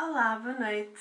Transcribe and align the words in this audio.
Olá, 0.00 0.38
boa 0.38 0.54
noite. 0.54 1.00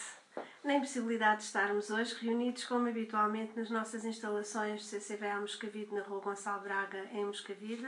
Na 0.64 0.74
impossibilidade 0.74 1.42
de 1.42 1.44
estarmos 1.44 1.92
hoje 1.92 2.16
reunidos 2.20 2.66
como 2.66 2.90
habitualmente 2.90 3.56
nas 3.56 3.70
nossas 3.70 4.04
instalações 4.04 4.90
CCVA 4.90 5.40
Moscavide 5.40 5.94
na 5.94 6.02
Rua 6.02 6.20
Gonçalo 6.20 6.62
Braga, 6.62 7.08
em 7.12 7.24
Moscavide, 7.24 7.88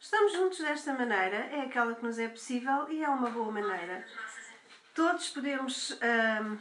estamos 0.00 0.32
juntos 0.32 0.58
desta 0.58 0.92
maneira, 0.92 1.36
é 1.36 1.60
aquela 1.60 1.94
que 1.94 2.02
nos 2.02 2.18
é 2.18 2.26
possível 2.26 2.90
e 2.90 3.04
é 3.04 3.08
uma 3.08 3.30
boa 3.30 3.52
maneira. 3.52 4.04
Todos 4.92 5.30
podemos 5.30 5.92
hum, 5.92 6.58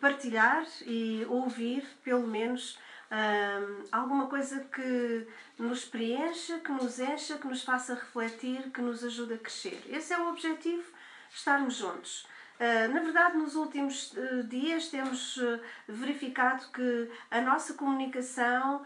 partilhar 0.00 0.64
e 0.82 1.26
ouvir, 1.28 1.84
pelo 2.04 2.28
menos, 2.28 2.78
hum, 3.10 3.88
alguma 3.90 4.28
coisa 4.28 4.60
que 4.66 5.26
nos 5.58 5.84
preencha, 5.84 6.60
que 6.60 6.70
nos 6.70 7.00
encha, 7.00 7.38
que 7.38 7.48
nos 7.48 7.64
faça 7.64 7.94
refletir, 7.94 8.70
que 8.70 8.80
nos 8.80 9.02
ajude 9.02 9.34
a 9.34 9.38
crescer. 9.38 9.82
Esse 9.88 10.12
é 10.12 10.18
o 10.20 10.28
objetivo, 10.28 10.84
estarmos 11.28 11.74
juntos. 11.74 12.24
Ah, 12.58 12.88
na 12.88 13.00
verdade, 13.00 13.36
nos 13.36 13.54
últimos 13.54 14.14
ah, 14.16 14.42
dias 14.44 14.88
temos 14.88 15.38
ah, 15.42 15.60
verificado 15.86 16.66
que 16.72 17.10
a 17.30 17.40
nossa 17.40 17.74
comunicação 17.74 18.82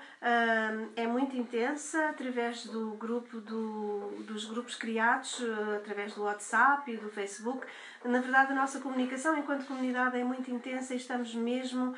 é 0.96 1.06
muito 1.06 1.36
intensa 1.36 2.10
através 2.10 2.66
do 2.66 2.92
grupo 2.92 3.40
do, 3.40 4.22
dos 4.26 4.44
grupos 4.44 4.74
criados, 4.74 5.42
através 5.76 6.14
do 6.14 6.22
WhatsApp 6.24 6.90
e 6.90 6.96
do 6.96 7.08
Facebook. 7.08 7.66
Na 8.04 8.20
verdade, 8.20 8.52
a 8.52 8.54
nossa 8.54 8.80
comunicação 8.80 9.36
enquanto 9.38 9.66
comunidade 9.66 10.18
é 10.18 10.24
muito 10.24 10.50
intensa 10.50 10.94
e 10.94 10.96
estamos 10.96 11.34
mesmo 11.34 11.94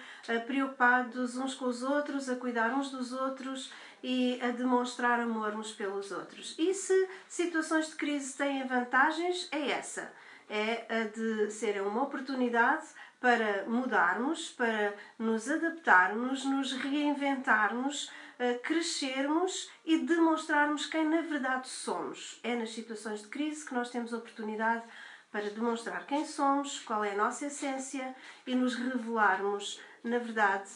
preocupados 0.46 1.36
uns 1.36 1.54
com 1.54 1.66
os 1.66 1.82
outros, 1.82 2.28
a 2.28 2.36
cuidar 2.36 2.72
uns 2.74 2.90
dos 2.90 3.12
outros 3.12 3.72
e 4.02 4.38
a 4.42 4.48
demonstrar 4.48 5.20
amor 5.20 5.54
uns 5.54 5.72
pelos 5.72 6.10
outros. 6.10 6.54
E 6.58 6.72
se 6.74 7.08
situações 7.28 7.88
de 7.90 7.96
crise 7.96 8.36
têm 8.36 8.66
vantagens, 8.66 9.48
é 9.50 9.70
essa 9.70 10.12
é 10.52 10.84
a 10.86 11.04
de 11.04 11.50
ser 11.50 11.80
uma 11.80 12.02
oportunidade 12.02 12.86
para 13.18 13.64
mudarmos, 13.66 14.50
para 14.50 14.94
nos 15.18 15.48
adaptarmos, 15.48 16.44
nos 16.44 16.74
reinventarmos, 16.74 18.12
eh, 18.38 18.54
crescermos 18.62 19.70
e 19.82 20.04
demonstrarmos 20.04 20.84
quem 20.84 21.08
na 21.08 21.22
verdade 21.22 21.68
somos. 21.68 22.38
É 22.42 22.54
nas 22.54 22.74
situações 22.74 23.22
de 23.22 23.28
crise 23.28 23.64
que 23.64 23.72
nós 23.72 23.88
temos 23.88 24.12
a 24.12 24.18
oportunidade 24.18 24.84
para 25.30 25.48
demonstrar 25.48 26.04
quem 26.06 26.26
somos, 26.26 26.80
qual 26.80 27.02
é 27.02 27.12
a 27.12 27.16
nossa 27.16 27.46
essência 27.46 28.14
e 28.46 28.54
nos 28.54 28.74
revelarmos, 28.74 29.80
na 30.04 30.18
verdade, 30.18 30.68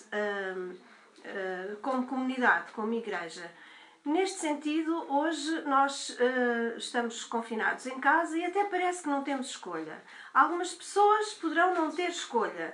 hum, 0.56 0.70
hum, 0.70 1.76
como 1.82 2.06
comunidade, 2.06 2.72
como 2.72 2.94
igreja. 2.94 3.50
Neste 4.06 4.38
sentido, 4.38 5.04
hoje 5.12 5.62
nós 5.62 6.10
uh, 6.10 6.78
estamos 6.78 7.24
confinados 7.24 7.86
em 7.86 7.98
casa 7.98 8.38
e 8.38 8.44
até 8.44 8.62
parece 8.66 9.02
que 9.02 9.08
não 9.08 9.24
temos 9.24 9.48
escolha. 9.48 10.00
Algumas 10.32 10.72
pessoas 10.72 11.34
poderão 11.34 11.74
não 11.74 11.90
ter 11.90 12.10
escolha. 12.10 12.72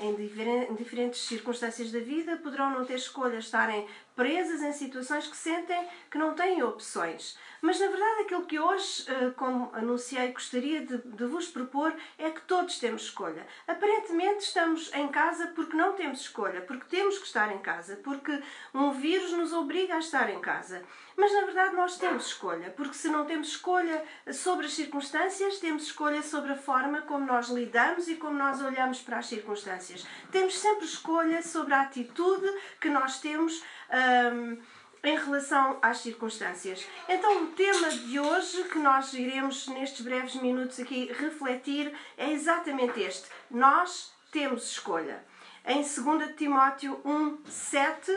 Em, 0.00 0.14
diferentes, 0.14 0.70
em, 0.70 0.74
diferentes 0.74 1.20
circunstâncias 1.20 1.90
da 1.90 1.98
vida, 1.98 2.36
poderão 2.36 2.70
não 2.70 2.84
ter 2.84 2.94
escolha, 2.94 3.38
estarem 3.38 3.88
presas 4.16 4.62
em 4.62 4.72
situações 4.72 5.28
que 5.28 5.36
sentem 5.36 5.86
que 6.10 6.16
não 6.16 6.34
têm 6.34 6.62
opções. 6.62 7.38
Mas 7.60 7.78
na 7.78 7.88
verdade, 7.88 8.22
aquilo 8.22 8.46
que 8.46 8.58
hoje, 8.58 9.04
eh, 9.08 9.30
como 9.36 9.70
anunciei, 9.74 10.32
gostaria 10.32 10.84
de, 10.84 10.98
de, 10.98 11.24
vos 11.26 11.48
propor 11.48 11.94
é 12.18 12.30
que 12.30 12.40
todos 12.42 12.78
temos 12.78 13.02
escolha. 13.02 13.46
Aparentemente, 13.68 14.44
estamos 14.44 14.92
em 14.94 15.08
casa 15.08 15.48
porque 15.48 15.76
não 15.76 15.92
temos 15.92 16.20
escolha, 16.20 16.62
porque 16.62 16.86
temos 16.88 17.18
que 17.18 17.26
estar 17.26 17.54
em 17.54 17.58
casa, 17.58 17.96
porque 18.02 18.42
um 18.72 18.90
vírus 18.92 19.32
nos 19.32 19.52
obriga 19.52 19.94
a 19.94 19.98
estar 19.98 20.30
em 20.30 20.40
casa. 20.40 20.82
Mas 21.16 21.32
na 21.32 21.46
verdade, 21.46 21.74
nós 21.74 21.96
temos 21.96 22.26
escolha, 22.26 22.70
porque 22.70 22.94
se 22.94 23.08
não 23.08 23.24
temos 23.24 23.48
escolha 23.48 24.04
sobre 24.32 24.66
as 24.66 24.74
circunstâncias, 24.74 25.58
temos 25.58 25.84
escolha 25.84 26.22
sobre 26.22 26.52
a 26.52 26.56
forma 26.56 27.02
como 27.02 27.24
nós 27.24 27.48
lidamos 27.48 28.06
e 28.06 28.16
como 28.16 28.36
nós 28.38 28.60
olhamos 28.60 29.00
para 29.00 29.18
as 29.18 29.26
circunstâncias. 29.26 30.06
Temos 30.30 30.58
sempre 30.58 30.84
escolha 30.84 31.42
sobre 31.42 31.72
a 31.72 31.82
atitude 31.82 32.46
que 32.80 32.90
nós 32.90 33.18
temos 33.18 33.62
um, 33.92 34.58
em 35.04 35.16
relação 35.16 35.78
às 35.80 35.98
circunstâncias. 35.98 36.86
Então, 37.08 37.44
o 37.44 37.46
tema 37.48 37.90
de 37.90 38.18
hoje 38.18 38.64
que 38.64 38.78
nós 38.78 39.12
iremos 39.12 39.68
nestes 39.68 40.00
breves 40.00 40.34
minutos 40.36 40.80
aqui 40.80 41.12
refletir 41.12 41.92
é 42.16 42.32
exatamente 42.32 43.00
este: 43.00 43.28
nós 43.50 44.12
temos 44.32 44.70
escolha. 44.70 45.24
Em 45.64 45.82
2 45.82 46.36
Timóteo 46.36 47.00
1, 47.04 47.44
7, 47.46 48.12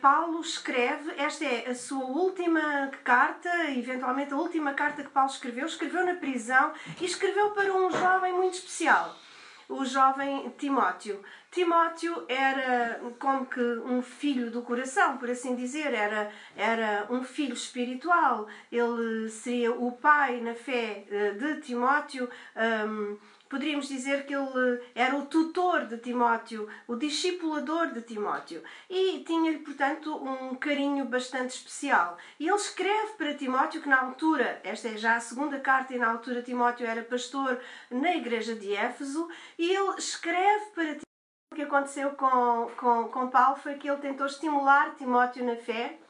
Paulo 0.00 0.40
escreve, 0.40 1.12
esta 1.16 1.44
é 1.44 1.70
a 1.70 1.74
sua 1.74 2.04
última 2.04 2.90
carta, 3.02 3.48
eventualmente 3.70 4.34
a 4.34 4.36
última 4.36 4.74
carta 4.74 5.02
que 5.02 5.08
Paulo 5.08 5.30
escreveu, 5.30 5.64
escreveu 5.64 6.04
na 6.04 6.14
prisão 6.14 6.72
e 7.00 7.04
escreveu 7.06 7.50
para 7.52 7.72
um 7.74 7.90
jovem 7.90 8.34
muito 8.34 8.54
especial 8.54 9.16
o 9.68 9.84
jovem 9.84 10.50
Timóteo. 10.58 11.22
Timóteo 11.54 12.24
era 12.28 13.00
como 13.20 13.46
que 13.46 13.60
um 13.60 14.02
filho 14.02 14.50
do 14.50 14.60
coração, 14.62 15.18
por 15.18 15.30
assim 15.30 15.54
dizer, 15.54 15.94
era, 15.94 16.28
era 16.56 17.06
um 17.08 17.22
filho 17.22 17.54
espiritual. 17.54 18.48
Ele 18.72 19.28
seria 19.28 19.70
o 19.70 19.92
pai 19.92 20.40
na 20.40 20.54
fé 20.54 21.04
eh, 21.08 21.30
de 21.30 21.60
Timóteo. 21.60 22.28
Um, 22.56 23.16
poderíamos 23.48 23.86
dizer 23.86 24.26
que 24.26 24.34
ele 24.34 24.80
era 24.96 25.14
o 25.14 25.26
tutor 25.26 25.86
de 25.86 25.96
Timóteo, 25.98 26.68
o 26.88 26.96
discipulador 26.96 27.92
de 27.92 28.02
Timóteo. 28.02 28.60
E 28.90 29.22
tinha-lhe, 29.24 29.58
portanto, 29.58 30.12
um 30.16 30.56
carinho 30.56 31.04
bastante 31.04 31.50
especial. 31.50 32.18
E 32.40 32.48
ele 32.48 32.56
escreve 32.56 33.12
para 33.16 33.34
Timóteo 33.34 33.80
que, 33.80 33.88
na 33.88 34.00
altura, 34.00 34.60
esta 34.64 34.88
é 34.88 34.96
já 34.96 35.14
a 35.14 35.20
segunda 35.20 35.60
carta, 35.60 35.94
e 35.94 35.98
na 35.98 36.08
altura 36.08 36.42
Timóteo 36.42 36.84
era 36.84 37.04
pastor 37.04 37.60
na 37.88 38.16
igreja 38.16 38.56
de 38.56 38.74
Éfeso, 38.74 39.28
e 39.56 39.70
ele 39.70 39.94
escreve 39.98 40.64
para. 40.74 41.03
O 41.54 41.56
que 41.56 41.62
aconteceu 41.62 42.10
com, 42.16 42.68
com, 42.76 43.04
com 43.04 43.28
Paulo 43.28 43.54
foi 43.54 43.76
que 43.76 43.88
ele 43.88 44.00
tentou 44.00 44.26
estimular 44.26 44.96
Timóteo 44.96 45.44
na 45.44 45.54
fé 45.54 46.00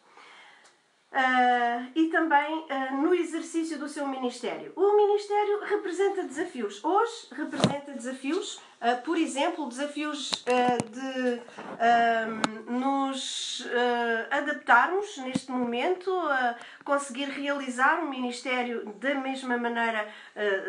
Uh, 1.15 1.87
e 1.95 2.09
também 2.09 2.59
uh, 2.59 2.97
no 2.97 3.15
exercício 3.15 3.79
do 3.79 3.89
seu 3.89 4.05
ministério. 4.09 4.73
O 4.75 4.97
ministério 4.97 5.61
representa 5.61 6.25
desafios. 6.25 6.83
Hoje 6.83 7.29
representa 7.31 7.93
desafios, 7.93 8.57
uh, 8.57 9.01
por 9.05 9.17
exemplo, 9.17 9.69
desafios 9.69 10.45
de 10.91 11.41
nos 12.67 13.65
adaptarmos 14.31 15.17
neste 15.19 15.53
momento, 15.53 16.11
a 16.11 16.57
conseguir 16.85 17.27
realizar 17.27 18.03
um 18.03 18.09
ministério 18.09 18.85
da 18.99 19.15
mesma 19.15 19.57
maneira, 19.57 20.09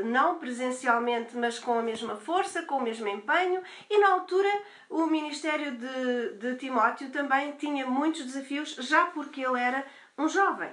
não 0.04 0.38
presencialmente, 0.38 1.36
mas 1.36 1.58
com 1.60 1.80
a 1.80 1.82
mesma 1.82 2.16
força, 2.16 2.64
com 2.64 2.76
o 2.76 2.84
mesmo 2.84 3.08
empenho. 3.08 3.62
E 3.90 3.98
na 3.98 4.10
altura, 4.10 4.50
o 4.90 5.06
ministério 5.06 5.72
de, 5.72 6.34
de 6.38 6.56
Timóteo 6.56 7.10
também 7.10 7.54
tinha 7.54 7.86
muitos 7.86 8.24
desafios, 8.24 8.76
já 8.76 9.06
porque 9.06 9.42
ele 9.42 9.60
era 9.60 9.86
um 10.18 10.28
jovem. 10.28 10.72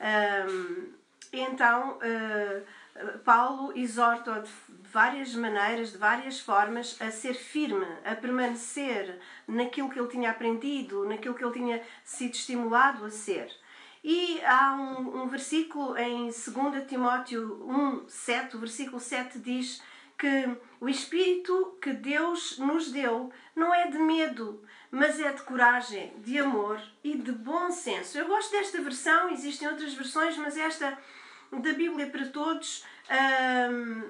Um, 0.00 0.92
então, 1.32 1.98
uh, 1.98 3.18
Paulo 3.24 3.72
exorta-o 3.76 4.42
de 4.42 4.50
várias 4.90 5.34
maneiras, 5.34 5.92
de 5.92 5.98
várias 5.98 6.40
formas, 6.40 6.96
a 7.00 7.10
ser 7.10 7.34
firme, 7.34 7.86
a 8.04 8.14
permanecer 8.14 9.18
naquilo 9.46 9.90
que 9.90 9.98
ele 9.98 10.08
tinha 10.08 10.30
aprendido, 10.30 11.04
naquilo 11.06 11.34
que 11.34 11.44
ele 11.44 11.52
tinha 11.52 11.82
sido 12.04 12.34
estimulado 12.34 13.04
a 13.04 13.10
ser. 13.10 13.50
E 14.02 14.40
há 14.44 14.72
um, 14.74 15.22
um 15.22 15.28
versículo 15.28 15.96
em 15.98 16.26
2 16.26 16.86
Timóteo 16.86 17.66
1, 17.68 18.08
7, 18.08 18.56
o 18.56 18.60
versículo 18.60 19.00
7 19.00 19.38
diz 19.40 19.82
que 20.16 20.56
o 20.80 20.88
Espírito 20.88 21.76
que 21.82 21.92
Deus 21.92 22.58
nos 22.58 22.90
deu 22.90 23.30
não 23.54 23.74
é 23.74 23.88
de 23.88 23.98
medo, 23.98 24.62
mas 24.96 25.20
é 25.20 25.30
de 25.30 25.42
coragem, 25.42 26.10
de 26.24 26.38
amor 26.38 26.80
e 27.04 27.18
de 27.18 27.30
bom 27.30 27.70
senso. 27.70 28.16
Eu 28.16 28.26
gosto 28.26 28.50
desta 28.50 28.80
versão, 28.80 29.28
existem 29.28 29.68
outras 29.68 29.92
versões, 29.92 30.38
mas 30.38 30.56
esta 30.56 30.96
da 31.52 31.72
Bíblia 31.74 32.06
para 32.06 32.24
Todos 32.28 32.82
hum, 33.70 34.02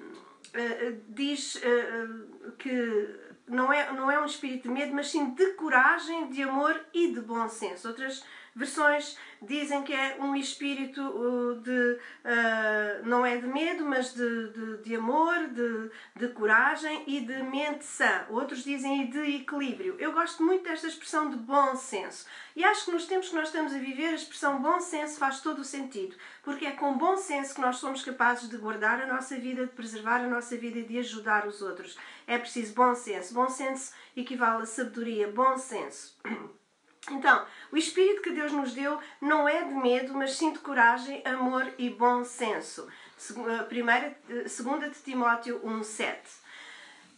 hum, 0.55 1.01
diz 1.09 1.57
hum, 1.57 2.53
que 2.57 3.17
não 3.49 3.73
é, 3.73 3.93
não 3.95 4.09
é 4.09 4.21
um 4.21 4.25
espírito 4.25 4.69
de 4.69 4.69
medo, 4.69 4.95
mas 4.95 5.09
sim 5.09 5.35
de 5.35 5.55
coragem, 5.55 6.29
de 6.29 6.45
amor 6.45 6.81
e 6.95 7.13
de 7.13 7.21
bom 7.21 7.49
senso. 7.49 7.89
Outras 7.89 8.25
versões 8.57 9.19
dizem 9.43 9.83
que 9.83 9.93
é 9.93 10.17
um 10.19 10.35
espírito 10.35 11.03
uh, 11.03 11.61
de 11.61 11.71
uh, 11.71 13.07
não 13.07 13.25
é 13.25 13.37
de 13.37 13.47
medo, 13.47 13.85
mas 13.85 14.15
de, 14.15 14.49
de, 14.49 14.79
de, 14.79 14.97
amor, 14.97 15.49
de, 15.49 15.91
de 16.17 16.29
coragem 16.29 17.05
e 17.07 17.21
de 17.21 17.43
mente 17.43 17.85
sã. 17.85 18.25
Outros 18.31 18.65
dizem 18.65 19.11
de 19.11 19.37
equilíbrio. 19.37 19.97
Eu 19.99 20.13
gosto 20.13 20.43
muito 20.43 20.65
desta 20.65 20.87
expressão 20.87 21.29
de 21.29 21.37
bom 21.37 21.77
senso. 21.77 22.27
E 22.57 22.65
acho 22.65 22.87
que 22.87 22.93
nos 22.93 23.05
tempos 23.05 23.29
que 23.29 23.35
nós 23.35 23.49
estamos 23.49 23.75
a 23.75 23.79
viver, 23.79 24.09
a 24.09 24.15
expressão 24.15 24.63
bom 24.63 24.81
senso 24.81 25.19
faz 25.19 25.41
todo 25.41 25.59
o 25.59 25.65
sentido. 25.65 26.17
Porque 26.43 26.65
é 26.65 26.73
com 26.73 26.97
bom 26.97 27.19
senso 27.19 27.55
que 27.55 27.61
nós 27.61 27.77
somos 27.77 28.03
capazes 28.03 28.49
de 28.49 28.57
guardar 28.57 29.03
a 29.03 29.07
nossa 29.07 29.37
vida, 29.37 29.67
de 29.67 29.73
preservar 29.73 30.25
a 30.25 30.29
nossa 30.29 30.57
vida 30.57 30.79
e 30.79 30.85
de 30.85 30.99
ajudar 30.99 31.47
os 31.47 31.61
outros. 31.61 31.99
É 32.27 32.39
preciso 32.39 32.75
bom 32.75 32.95
senso. 32.95 33.35
Bom 33.35 33.51
senso 33.51 33.93
equivale 34.17 34.63
a 34.63 34.67
sabedoria, 34.67 35.31
bom 35.31 35.59
senso. 35.59 36.17
Então, 37.11 37.47
o 37.71 37.77
espírito 37.77 38.23
que 38.23 38.31
Deus 38.31 38.53
nos 38.53 38.75
deu 38.75 38.99
não 39.21 39.49
é 39.49 39.63
de 39.63 39.75
medo, 39.75 40.13
mas 40.15 40.37
sim 40.37 40.53
de 40.53 40.59
coragem, 40.59 41.23
amor 41.25 41.73
e 41.79 41.89
bom 41.89 42.25
senso. 42.25 42.89
Eh, 43.19 43.63
primeira, 43.65 44.17
eh, 44.29 44.49
segunda 44.49 44.91
de 44.91 44.99
Timóteo 44.99 45.61
1:7. 45.65 46.45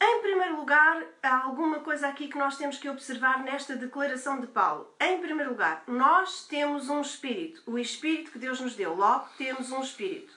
Em 0.01 0.21
primeiro 0.21 0.57
lugar, 0.57 1.03
há 1.23 1.43
alguma 1.43 1.81
coisa 1.81 2.07
aqui 2.07 2.29
que 2.29 2.39
nós 2.39 2.57
temos 2.57 2.79
que 2.79 2.89
observar 2.89 3.43
nesta 3.43 3.75
declaração 3.75 4.41
de 4.41 4.47
Paulo. 4.47 4.95
Em 5.01 5.21
primeiro 5.21 5.51
lugar, 5.51 5.83
nós 5.89 6.47
temos 6.47 6.89
um 6.89 7.01
espírito, 7.01 7.63
o 7.67 7.79
espírito 7.79 8.31
que 8.31 8.39
Deus 8.39 8.61
nos 8.61 8.77
deu. 8.77 8.95
Logo, 8.95 9.29
temos 9.37 9.73
um 9.73 9.81
espírito. 9.81 10.33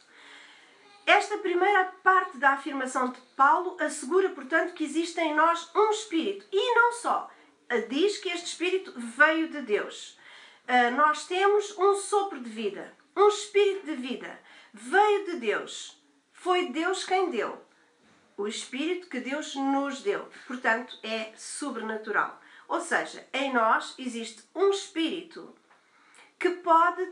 Esta 1.05 1.37
primeira 1.37 1.93
parte 2.01 2.37
da 2.37 2.51
afirmação 2.51 3.09
de 3.09 3.19
Paulo 3.35 3.77
assegura, 3.79 4.29
portanto, 4.29 4.73
que 4.73 4.83
existe 4.83 5.19
em 5.19 5.35
nós 5.35 5.69
um 5.75 5.91
espírito. 5.91 6.47
E 6.51 6.75
não 6.75 6.93
só. 6.93 7.29
Diz 7.79 8.17
que 8.17 8.29
este 8.29 8.47
espírito 8.47 8.93
veio 8.95 9.49
de 9.49 9.61
Deus. 9.61 10.17
Ah, 10.67 10.91
nós 10.91 11.25
temos 11.27 11.77
um 11.77 11.95
sopro 11.95 12.39
de 12.39 12.49
vida, 12.49 12.95
um 13.15 13.27
espírito 13.27 13.85
de 13.85 13.95
vida. 13.95 14.39
Veio 14.73 15.25
de 15.25 15.37
Deus. 15.37 16.01
Foi 16.31 16.69
Deus 16.69 17.03
quem 17.03 17.29
deu 17.29 17.61
o 18.41 18.47
Espírito 18.47 19.07
que 19.07 19.19
Deus 19.19 19.55
nos 19.55 20.01
deu. 20.01 20.27
Portanto, 20.47 20.97
é 21.03 21.31
sobrenatural. 21.35 22.41
Ou 22.67 22.81
seja, 22.81 23.27
em 23.33 23.53
nós 23.53 23.93
existe 23.99 24.43
um 24.55 24.71
Espírito 24.71 25.55
que 26.39 26.49
pode 26.49 27.07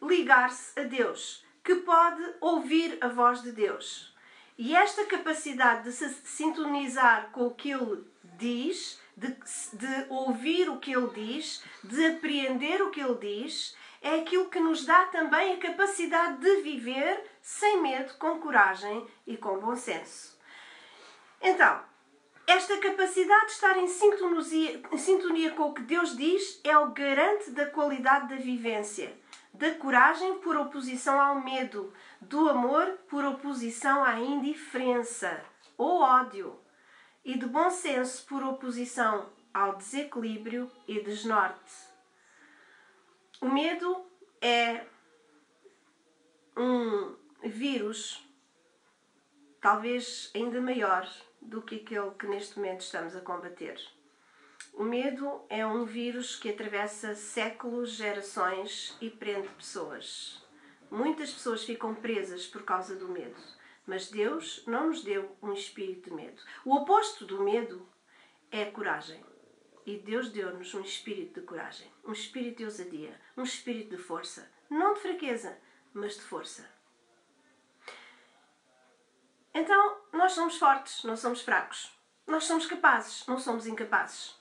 ligar-se 0.00 0.78
a 0.80 0.84
Deus, 0.84 1.44
que 1.62 1.74
pode 1.76 2.22
ouvir 2.40 2.96
a 3.00 3.08
voz 3.08 3.42
de 3.42 3.52
Deus. 3.52 4.14
E 4.56 4.74
esta 4.74 5.04
capacidade 5.04 5.84
de 5.84 5.92
se 5.92 6.08
sintonizar 6.24 7.30
com 7.32 7.46
o 7.46 7.54
que 7.54 7.70
Ele 7.70 8.04
diz, 8.38 8.99
o 10.70 10.78
que 10.78 10.92
Ele 10.92 11.10
diz, 11.14 11.62
de 11.82 12.06
apreender 12.06 12.82
o 12.82 12.90
que 12.90 13.00
Ele 13.00 13.14
diz, 13.14 13.76
é 14.02 14.20
aquilo 14.20 14.48
que 14.48 14.60
nos 14.60 14.84
dá 14.84 15.06
também 15.06 15.54
a 15.54 15.58
capacidade 15.58 16.38
de 16.38 16.62
viver 16.62 17.24
sem 17.42 17.82
medo, 17.82 18.14
com 18.14 18.40
coragem 18.40 19.06
e 19.26 19.36
com 19.36 19.58
bom 19.58 19.76
senso. 19.76 20.38
Então, 21.40 21.82
esta 22.46 22.78
capacidade 22.78 23.46
de 23.46 23.52
estar 23.52 23.76
em 23.78 23.86
sintonia, 23.86 24.82
em 24.90 24.98
sintonia 24.98 25.50
com 25.52 25.64
o 25.64 25.74
que 25.74 25.82
Deus 25.82 26.16
diz 26.16 26.60
é 26.64 26.76
o 26.76 26.90
garante 26.90 27.50
da 27.50 27.66
qualidade 27.66 28.28
da 28.28 28.36
vivência, 28.36 29.16
da 29.52 29.74
coragem 29.74 30.38
por 30.38 30.56
oposição 30.56 31.20
ao 31.20 31.40
medo, 31.40 31.92
do 32.20 32.48
amor 32.48 32.98
por 33.08 33.24
oposição 33.24 34.02
à 34.02 34.18
indiferença 34.18 35.44
ou 35.76 36.00
ódio, 36.00 36.58
e 37.24 37.36
do 37.36 37.48
bom 37.48 37.70
senso 37.70 38.26
por 38.26 38.42
oposição 38.42 39.28
ao 39.52 39.76
desequilíbrio 39.76 40.70
e 40.86 41.00
desnorte. 41.00 41.72
O 43.40 43.48
medo 43.48 44.04
é 44.40 44.84
um 46.56 47.16
vírus 47.42 48.26
talvez 49.60 50.30
ainda 50.34 50.60
maior 50.60 51.08
do 51.40 51.62
que 51.62 51.76
aquele 51.76 52.10
que 52.12 52.26
neste 52.26 52.58
momento 52.58 52.80
estamos 52.80 53.14
a 53.14 53.20
combater. 53.20 53.78
O 54.74 54.84
medo 54.84 55.42
é 55.48 55.66
um 55.66 55.84
vírus 55.84 56.36
que 56.36 56.48
atravessa 56.48 57.14
séculos, 57.14 57.90
gerações 57.90 58.96
e 59.00 59.10
prende 59.10 59.48
pessoas. 59.48 60.42
Muitas 60.90 61.32
pessoas 61.32 61.64
ficam 61.64 61.94
presas 61.94 62.46
por 62.46 62.62
causa 62.62 62.96
do 62.96 63.08
medo, 63.08 63.40
mas 63.86 64.10
Deus 64.10 64.64
não 64.66 64.88
nos 64.88 65.02
deu 65.02 65.36
um 65.42 65.52
espírito 65.52 66.10
de 66.10 66.16
medo. 66.16 66.40
O 66.64 66.74
oposto 66.74 67.24
do 67.24 67.42
medo 67.42 67.86
é 68.50 68.64
a 68.64 68.70
coragem. 68.70 69.29
E 69.90 69.98
Deus 69.98 70.28
deu-nos 70.28 70.72
um 70.72 70.82
espírito 70.82 71.40
de 71.40 71.44
coragem, 71.44 71.92
um 72.04 72.12
espírito 72.12 72.58
de 72.58 72.64
ousadia, 72.64 73.20
um 73.36 73.42
espírito 73.42 73.96
de 73.96 74.00
força. 74.00 74.48
Não 74.70 74.94
de 74.94 75.00
fraqueza, 75.00 75.58
mas 75.92 76.14
de 76.14 76.20
força. 76.20 76.64
Então, 79.52 80.00
nós 80.12 80.30
somos 80.30 80.56
fortes, 80.58 81.02
não 81.02 81.16
somos 81.16 81.42
fracos. 81.42 81.90
Nós 82.24 82.44
somos 82.44 82.66
capazes, 82.66 83.26
não 83.26 83.36
somos 83.36 83.66
incapazes. 83.66 84.36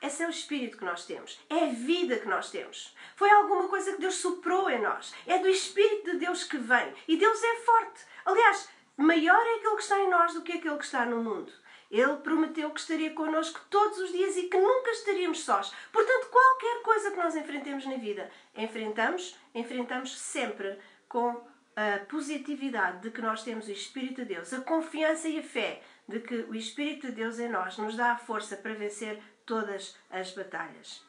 Esse 0.00 0.22
é 0.22 0.26
o 0.28 0.30
espírito 0.30 0.78
que 0.78 0.84
nós 0.84 1.04
temos. 1.04 1.40
É 1.50 1.64
a 1.64 1.72
vida 1.72 2.20
que 2.20 2.28
nós 2.28 2.48
temos. 2.48 2.96
Foi 3.16 3.28
alguma 3.28 3.66
coisa 3.66 3.94
que 3.94 4.00
Deus 4.00 4.14
soprou 4.14 4.70
em 4.70 4.80
nós. 4.80 5.12
É 5.26 5.38
do 5.40 5.48
Espírito 5.48 6.12
de 6.12 6.18
Deus 6.18 6.44
que 6.44 6.58
vem. 6.58 6.94
E 7.08 7.16
Deus 7.16 7.42
é 7.42 7.56
forte. 7.56 8.04
Aliás, 8.24 8.68
maior 8.96 9.44
é 9.44 9.56
aquele 9.56 9.74
que 9.74 9.82
está 9.82 9.98
em 9.98 10.08
nós 10.08 10.32
do 10.32 10.42
que 10.42 10.52
aquele 10.52 10.78
que 10.78 10.84
está 10.84 11.04
no 11.04 11.24
mundo. 11.24 11.52
Ele 11.90 12.16
prometeu 12.18 12.70
que 12.70 12.80
estaria 12.80 13.12
connosco 13.12 13.60
todos 13.68 13.98
os 13.98 14.12
dias 14.12 14.36
e 14.36 14.44
que 14.44 14.56
nunca 14.56 14.90
estaríamos 14.90 15.40
sós. 15.40 15.74
Portanto, 15.92 16.28
qualquer 16.30 16.82
coisa 16.82 17.10
que 17.10 17.16
nós 17.16 17.34
enfrentemos 17.34 17.84
na 17.84 17.96
vida, 17.96 18.30
enfrentamos, 18.56 19.36
enfrentamos 19.54 20.16
sempre 20.18 20.78
com 21.08 21.44
a 21.74 21.98
positividade 22.06 23.00
de 23.00 23.10
que 23.10 23.20
nós 23.20 23.42
temos 23.42 23.66
o 23.66 23.72
Espírito 23.72 24.22
de 24.22 24.34
Deus, 24.34 24.52
a 24.52 24.60
confiança 24.60 25.28
e 25.28 25.38
a 25.38 25.42
fé 25.42 25.82
de 26.06 26.20
que 26.20 26.34
o 26.34 26.54
Espírito 26.54 27.08
de 27.08 27.12
Deus 27.12 27.38
em 27.38 27.48
nós 27.48 27.76
nos 27.78 27.96
dá 27.96 28.12
a 28.12 28.18
força 28.18 28.56
para 28.56 28.74
vencer 28.74 29.20
todas 29.44 29.96
as 30.10 30.32
batalhas. 30.32 31.04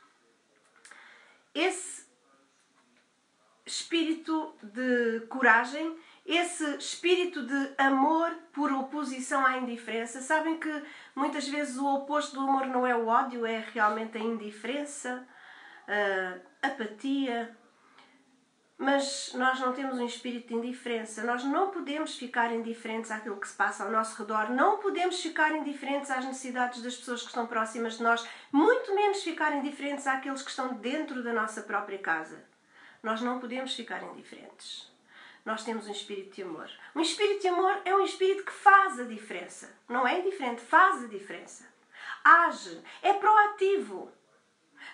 Esse 1.54 2.10
espírito 3.66 4.56
de 4.64 5.22
coragem, 5.28 5.98
esse 6.34 6.78
espírito 6.78 7.46
de 7.46 7.74
amor 7.78 8.32
por 8.54 8.72
oposição 8.72 9.46
à 9.46 9.58
indiferença. 9.58 10.22
Sabem 10.22 10.58
que 10.58 10.84
muitas 11.14 11.48
vezes 11.48 11.78
o 11.78 11.86
oposto 11.86 12.36
do 12.36 12.42
amor 12.42 12.68
não 12.68 12.88
é 12.88 12.96
o 12.96 13.08
ódio, 13.08 13.46
é 13.46 13.60
realmente 13.74 14.18
a 14.18 14.22
indiferença, 14.22 15.28
a 15.88 16.68
apatia, 16.68 17.58
mas 18.78 19.34
nós 19.36 19.60
não 19.60 19.74
temos 19.74 20.00
um 20.00 20.06
espírito 20.06 20.48
de 20.48 20.54
indiferença. 20.56 21.24
Nós 21.24 21.44
não 21.44 21.70
podemos 21.70 22.18
ficar 22.18 22.52
indiferentes 22.54 23.12
àquilo 23.12 23.40
que 23.40 23.48
se 23.48 23.56
passa 23.56 23.84
ao 23.84 23.92
nosso 23.92 24.18
redor, 24.18 24.50
não 24.50 24.78
podemos 24.80 25.22
ficar 25.22 25.52
indiferentes 25.52 26.10
às 26.10 26.26
necessidades 26.26 26.82
das 26.82 26.96
pessoas 26.96 27.22
que 27.22 27.28
estão 27.28 27.46
próximas 27.46 27.98
de 27.98 28.04
nós, 28.04 28.28
muito 28.52 28.96
menos 28.96 29.22
ficar 29.22 29.54
indiferentes 29.56 30.08
àqueles 30.08 30.42
que 30.42 30.50
estão 30.50 30.76
dentro 30.76 31.22
da 31.22 31.34
nossa 31.34 31.62
própria 31.62 32.00
casa. 32.00 32.44
Nós 33.04 33.22
não 33.22 33.40
podemos 33.40 33.76
ficar 33.76 34.02
indiferentes. 34.04 34.91
Nós 35.46 35.64
temos 35.64 35.88
um 35.88 35.92
espírito 35.92 36.36
de 36.36 36.44
amor. 36.44 36.70
Um 36.96 37.02
espírito 37.02 37.42
de 37.42 37.48
amor 37.48 37.82
é 37.84 37.96
um 37.96 38.04
espírito 38.04 38.46
que 38.46 38.52
faz 38.52 39.00
a 39.00 39.04
diferença. 39.04 39.76
Não 39.90 40.08
é 40.08 40.20
indiferente, 40.20 40.62
faz 40.62 41.04
a 41.04 41.08
diferença. 41.08 41.68
Age, 42.24 42.82
é 43.02 43.14
proativo. 43.14 44.12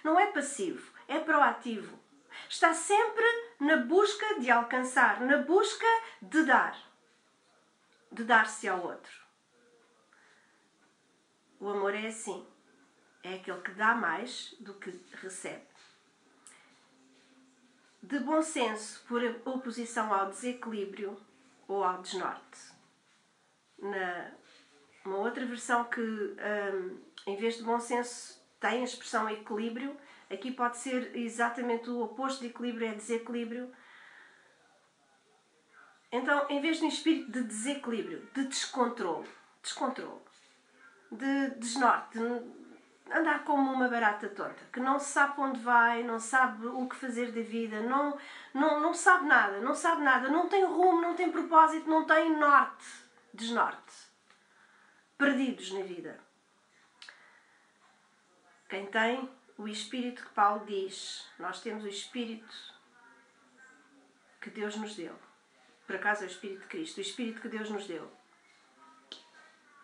Não 0.04 0.20
é 0.20 0.28
passivo, 0.28 0.92
é 1.08 1.20
proativo 1.20 1.98
Está 2.50 2.74
sempre 2.74 3.26
na 3.60 3.78
busca 3.78 4.40
de 4.40 4.50
alcançar, 4.50 5.22
na 5.22 5.38
busca 5.38 5.86
de 6.22 6.44
dar, 6.44 6.78
de 8.12 8.24
dar-se 8.24 8.68
ao 8.68 8.82
outro. 8.86 9.12
O 11.60 11.70
amor 11.70 11.94
é 11.94 12.08
assim. 12.08 12.46
É 13.24 13.36
aquele 13.36 13.62
que 13.62 13.72
dá 13.72 13.96
mais 13.96 14.56
do 14.60 14.76
que 14.76 14.92
recebe. 15.22 15.66
De 18.08 18.20
bom 18.20 18.42
senso, 18.42 19.04
por 19.08 19.22
oposição 19.46 20.14
ao 20.14 20.30
desequilíbrio 20.30 21.18
ou 21.68 21.84
ao 21.84 22.02
desnorte. 22.02 22.72
Na 23.80 24.32
uma 25.06 25.20
outra 25.20 25.46
versão 25.46 25.86
que, 25.86 26.02
um, 26.02 27.00
em 27.26 27.38
vez 27.38 27.56
de 27.58 27.64
bom 27.64 27.80
senso, 27.80 28.42
tem 28.60 28.82
a 28.82 28.84
expressão 28.84 29.30
equilíbrio, 29.30 29.98
Aqui 30.30 30.52
pode 30.52 30.78
ser 30.78 31.16
exatamente 31.16 31.90
o 31.90 32.02
oposto 32.02 32.42
de 32.42 32.48
equilíbrio, 32.48 32.88
é 32.88 32.94
desequilíbrio. 32.94 33.74
Então, 36.12 36.46
em 36.50 36.62
vez 36.62 36.78
de 36.78 36.86
um 36.86 36.90
espírito 36.90 37.32
de 37.32 37.44
desequilíbrio, 37.44 38.30
de 38.34 38.46
descontrole, 38.46 39.28
descontrole, 39.62 40.20
de 41.12 41.50
desnorte, 41.52 42.18
de 42.18 42.67
andar 43.12 43.44
como 43.44 43.72
uma 43.72 43.88
barata 43.88 44.30
tonta, 44.30 44.66
que 44.72 44.80
não 44.80 45.00
sabe 45.00 45.40
onde 45.40 45.60
vai, 45.60 46.04
não 46.04 46.20
sabe 46.20 46.68
o 46.68 46.88
que 46.88 46.96
fazer 46.96 47.32
da 47.32 47.42
vida, 47.42 47.82
não, 47.82 48.18
não, 48.54 48.80
não 48.80 48.94
sabe 48.94 49.26
nada, 49.26 49.60
não 49.60 49.74
sabe 49.74 50.04
nada, 50.04 50.30
não 50.30 50.48
tem 50.48 50.64
rumo, 50.66 51.02
não 51.02 51.16
tem 51.16 51.32
propósito, 51.32 51.90
não 51.90 52.06
tem 52.06 52.38
norte, 52.38 52.86
desnorte. 53.34 54.08
Perdidos 55.18 55.72
na 55.72 55.82
vida. 55.82 56.20
Quem 58.70 58.86
tem 58.86 59.30
o 59.58 59.68
Espírito 59.68 60.24
que 60.24 60.30
Paulo 60.30 60.66
diz. 60.66 61.28
Nós 61.40 61.62
temos 61.62 61.84
o 61.84 61.88
Espírito 61.88 62.54
que 64.40 64.50
Deus 64.50 64.76
nos 64.76 64.96
deu. 64.96 65.16
Por 65.86 65.96
acaso 65.96 66.24
é 66.24 66.28
o 66.28 66.30
Espírito 66.30 66.62
de 66.62 66.68
Cristo, 66.68 66.98
o 66.98 67.02
Espírito 67.02 67.42
que 67.42 67.50
Deus 67.50 67.70
nos 67.70 67.88
deu. 67.88 68.12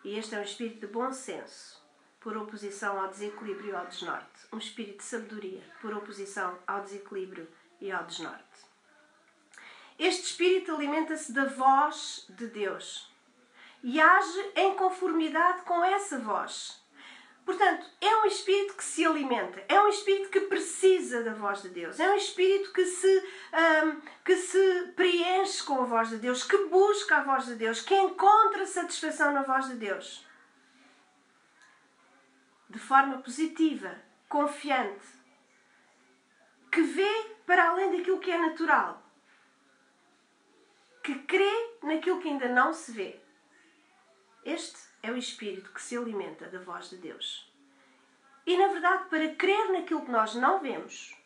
E 0.04 0.18
este 0.18 0.34
é 0.34 0.38
um 0.38 0.42
espírito 0.42 0.86
de 0.86 0.92
bom 0.92 1.10
senso, 1.10 1.82
por 2.24 2.36
oposição 2.36 2.98
ao 2.98 3.08
desequilíbrio 3.08 3.70
e 3.70 3.74
ao 3.76 3.86
desnorte. 3.86 4.48
Um 4.52 4.58
espírito 4.58 4.96
de 4.96 5.04
sabedoria, 5.04 5.62
por 5.80 5.94
oposição 5.94 6.58
ao 6.66 6.80
desequilíbrio 6.80 7.46
e 7.80 7.92
ao 7.92 8.02
desnorte. 8.02 8.42
Este 9.98 10.24
espírito 10.24 10.74
alimenta-se 10.74 11.32
da 11.32 11.44
voz 11.44 12.26
de 12.30 12.48
Deus 12.48 13.12
e 13.82 14.00
age 14.00 14.52
em 14.56 14.74
conformidade 14.74 15.62
com 15.62 15.84
essa 15.84 16.18
voz 16.18 16.82
Portanto, 17.44 17.86
é 18.00 18.16
um 18.16 18.24
espírito 18.24 18.74
que 18.74 18.82
se 18.84 19.04
alimenta, 19.04 19.62
é 19.68 19.78
um 19.78 19.88
espírito 19.88 20.30
que 20.30 20.40
precisa 20.40 21.22
da 21.22 21.34
voz 21.34 21.60
de 21.60 21.68
Deus, 21.68 22.00
é 22.00 22.10
um 22.10 22.16
espírito 22.16 22.72
que 22.72 22.86
se, 22.86 23.22
um, 23.84 24.00
que 24.24 24.34
se 24.36 24.92
preenche 24.96 25.62
com 25.62 25.82
a 25.82 25.84
voz 25.84 26.08
de 26.08 26.16
Deus, 26.16 26.42
que 26.42 26.56
busca 26.68 27.18
a 27.18 27.22
voz 27.22 27.44
de 27.44 27.54
Deus, 27.56 27.82
que 27.82 27.94
encontra 27.94 28.64
satisfação 28.64 29.32
na 29.32 29.42
voz 29.42 29.68
de 29.68 29.74
Deus. 29.74 30.24
De 32.74 32.80
forma 32.80 33.18
positiva, 33.18 34.02
confiante, 34.28 35.06
que 36.72 36.82
vê 36.82 37.30
para 37.46 37.68
além 37.68 37.96
daquilo 37.96 38.18
que 38.18 38.32
é 38.32 38.36
natural, 38.36 39.00
que 41.00 41.20
crê 41.20 41.76
naquilo 41.84 42.20
que 42.20 42.26
ainda 42.26 42.48
não 42.48 42.72
se 42.72 42.90
vê. 42.90 43.20
Este 44.44 44.76
é 45.04 45.12
o 45.12 45.16
espírito 45.16 45.72
que 45.72 45.80
se 45.80 45.96
alimenta 45.96 46.48
da 46.48 46.58
voz 46.58 46.90
de 46.90 46.96
Deus. 46.96 47.48
E 48.44 48.56
na 48.58 48.66
verdade, 48.66 49.08
para 49.08 49.36
crer 49.36 49.70
naquilo 49.70 50.04
que 50.04 50.10
nós 50.10 50.34
não 50.34 50.58
vemos, 50.58 51.16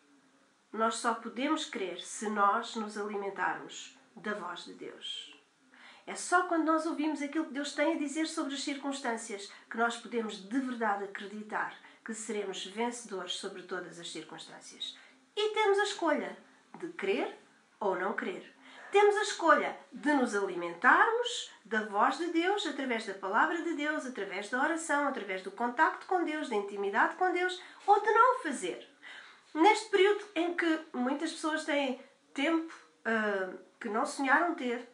nós 0.71 0.97
só 0.97 1.15
podemos 1.15 1.65
crer 1.65 1.99
se 2.03 2.29
nós 2.29 2.77
nos 2.77 2.99
alimentarmos 2.99 3.99
da 4.15 4.35
voz 4.35 4.67
de 4.67 4.75
Deus. 4.75 5.28
É 6.09 6.15
só 6.15 6.45
quando 6.45 6.65
nós 6.65 6.87
ouvimos 6.87 7.21
aquilo 7.21 7.45
que 7.45 7.53
Deus 7.53 7.75
tem 7.75 7.93
a 7.93 7.99
dizer 7.99 8.27
sobre 8.27 8.55
as 8.55 8.63
circunstâncias 8.63 9.53
que 9.71 9.77
nós 9.77 9.99
podemos 9.99 10.49
de 10.49 10.59
verdade 10.59 11.05
acreditar 11.05 11.79
que 12.03 12.15
seremos 12.15 12.65
vencedores 12.65 13.35
sobre 13.35 13.61
todas 13.65 14.01
as 14.01 14.11
circunstâncias. 14.11 14.97
E 15.37 15.51
temos 15.53 15.79
a 15.79 15.83
escolha 15.83 16.35
de 16.79 16.89
crer 16.95 17.37
ou 17.79 17.95
não 17.95 18.15
crer. 18.15 18.43
Temos 18.91 19.17
a 19.19 19.23
escolha 19.23 19.79
de 19.93 20.15
nos 20.15 20.35
alimentarmos 20.35 21.53
da 21.63 21.85
voz 21.85 22.17
de 22.17 22.29
Deus 22.29 22.67
através 22.67 23.05
da 23.05 23.13
palavra 23.13 23.61
de 23.61 23.75
Deus, 23.75 24.07
através 24.07 24.49
da 24.49 24.63
oração, 24.63 25.07
através 25.07 25.43
do 25.43 25.51
contacto 25.51 26.07
com 26.07 26.25
Deus, 26.25 26.49
da 26.49 26.57
intimidade 26.57 27.17
com 27.17 27.31
Deus, 27.31 27.63
ou 27.87 28.01
de 28.01 28.11
não 28.11 28.37
o 28.37 28.43
fazer. 28.43 28.89
Neste 29.53 29.91
período 29.91 30.25
em 30.35 30.55
que 30.55 30.81
muitas 30.95 31.33
pessoas 31.33 31.67
têm 31.67 32.01
tempo 32.33 32.73
uh, 33.01 33.59
que 33.79 33.91
não 33.91 34.07
sonharam 34.07 34.55
ter 34.55 34.89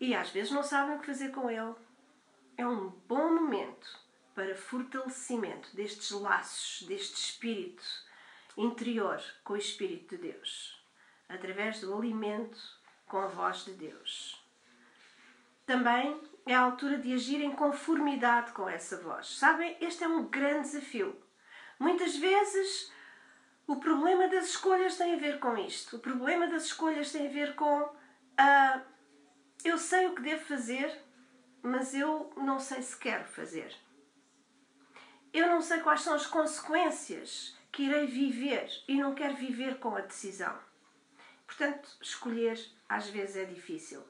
e 0.00 0.14
às 0.14 0.30
vezes 0.30 0.50
não 0.50 0.62
sabem 0.62 0.96
o 0.96 1.00
que 1.00 1.06
fazer 1.06 1.30
com 1.30 1.50
ele, 1.50 1.74
é 2.56 2.66
um 2.66 2.88
bom 3.06 3.34
momento 3.34 4.00
para 4.34 4.56
fortalecimento 4.56 5.74
destes 5.76 6.10
laços, 6.10 6.86
deste 6.86 7.16
espírito 7.16 7.84
interior 8.56 9.22
com 9.44 9.54
o 9.54 9.56
Espírito 9.56 10.16
de 10.16 10.32
Deus, 10.32 10.82
através 11.28 11.80
do 11.80 11.94
alimento 11.94 12.58
com 13.06 13.18
a 13.18 13.26
voz 13.26 13.64
de 13.64 13.72
Deus. 13.72 14.42
Também 15.66 16.20
é 16.46 16.54
a 16.54 16.60
altura 16.60 16.98
de 16.98 17.12
agir 17.12 17.40
em 17.40 17.52
conformidade 17.52 18.52
com 18.52 18.68
essa 18.68 18.96
voz. 18.96 19.38
Sabem, 19.38 19.76
este 19.80 20.04
é 20.04 20.08
um 20.08 20.26
grande 20.26 20.62
desafio. 20.62 21.16
Muitas 21.78 22.16
vezes 22.16 22.92
o 23.66 23.76
problema 23.76 24.28
das 24.28 24.46
escolhas 24.46 24.96
tem 24.96 25.14
a 25.14 25.18
ver 25.18 25.38
com 25.38 25.56
isto. 25.56 25.96
O 25.96 26.00
problema 26.00 26.48
das 26.48 26.64
escolhas 26.64 27.12
tem 27.12 27.28
a 27.28 27.30
ver 27.30 27.54
com 27.54 27.82
uh, 27.82 28.80
eu 29.64 29.76
sei 29.78 30.06
o 30.06 30.14
que 30.14 30.22
devo 30.22 30.44
fazer, 30.44 31.00
mas 31.62 31.94
eu 31.94 32.32
não 32.36 32.58
sei 32.58 32.82
se 32.82 32.96
quero 32.96 33.24
fazer. 33.24 33.74
Eu 35.32 35.48
não 35.48 35.60
sei 35.60 35.80
quais 35.80 36.00
são 36.00 36.14
as 36.14 36.26
consequências 36.26 37.56
que 37.70 37.84
irei 37.84 38.06
viver 38.06 38.68
e 38.88 38.96
não 38.96 39.14
quero 39.14 39.36
viver 39.36 39.78
com 39.78 39.94
a 39.94 40.00
decisão. 40.00 40.58
Portanto, 41.46 41.88
escolher 42.00 42.58
às 42.88 43.08
vezes 43.08 43.36
é 43.36 43.44
difícil. 43.44 44.02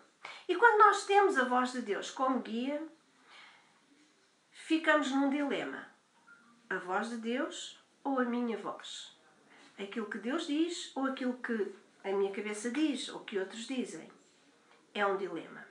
E 0.48 0.56
quando 0.56 0.78
nós 0.78 1.04
temos 1.06 1.38
a 1.38 1.44
voz 1.44 1.72
de 1.72 1.82
Deus 1.82 2.10
como 2.10 2.40
guia, 2.40 2.82
ficamos 4.50 5.10
num 5.10 5.30
dilema: 5.30 5.86
a 6.68 6.76
voz 6.76 7.10
de 7.10 7.16
Deus 7.16 7.78
ou 8.04 8.18
a 8.18 8.24
minha 8.24 8.56
voz? 8.56 9.18
Aquilo 9.78 10.08
que 10.10 10.18
Deus 10.18 10.46
diz 10.46 10.92
ou 10.94 11.06
aquilo 11.06 11.34
que 11.38 11.74
a 12.04 12.12
minha 12.12 12.32
cabeça 12.32 12.70
diz 12.70 13.08
ou 13.08 13.20
que 13.20 13.38
outros 13.38 13.66
dizem? 13.66 14.10
É 14.94 15.06
um 15.06 15.16
dilema. 15.16 15.64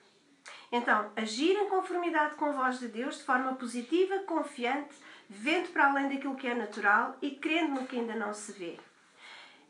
Então, 0.71 1.11
agir 1.15 1.55
em 1.55 1.67
conformidade 1.67 2.35
com 2.35 2.45
a 2.45 2.51
voz 2.51 2.79
de 2.79 2.87
Deus 2.87 3.17
de 3.17 3.23
forma 3.23 3.55
positiva, 3.55 4.19
confiante, 4.19 4.95
vendo 5.27 5.69
para 5.69 5.89
além 5.89 6.09
daquilo 6.09 6.35
que 6.35 6.47
é 6.47 6.53
natural 6.53 7.17
e 7.21 7.31
crendo 7.31 7.81
no 7.81 7.87
que 7.87 7.97
ainda 7.97 8.15
não 8.15 8.33
se 8.33 8.51
vê. 8.53 8.79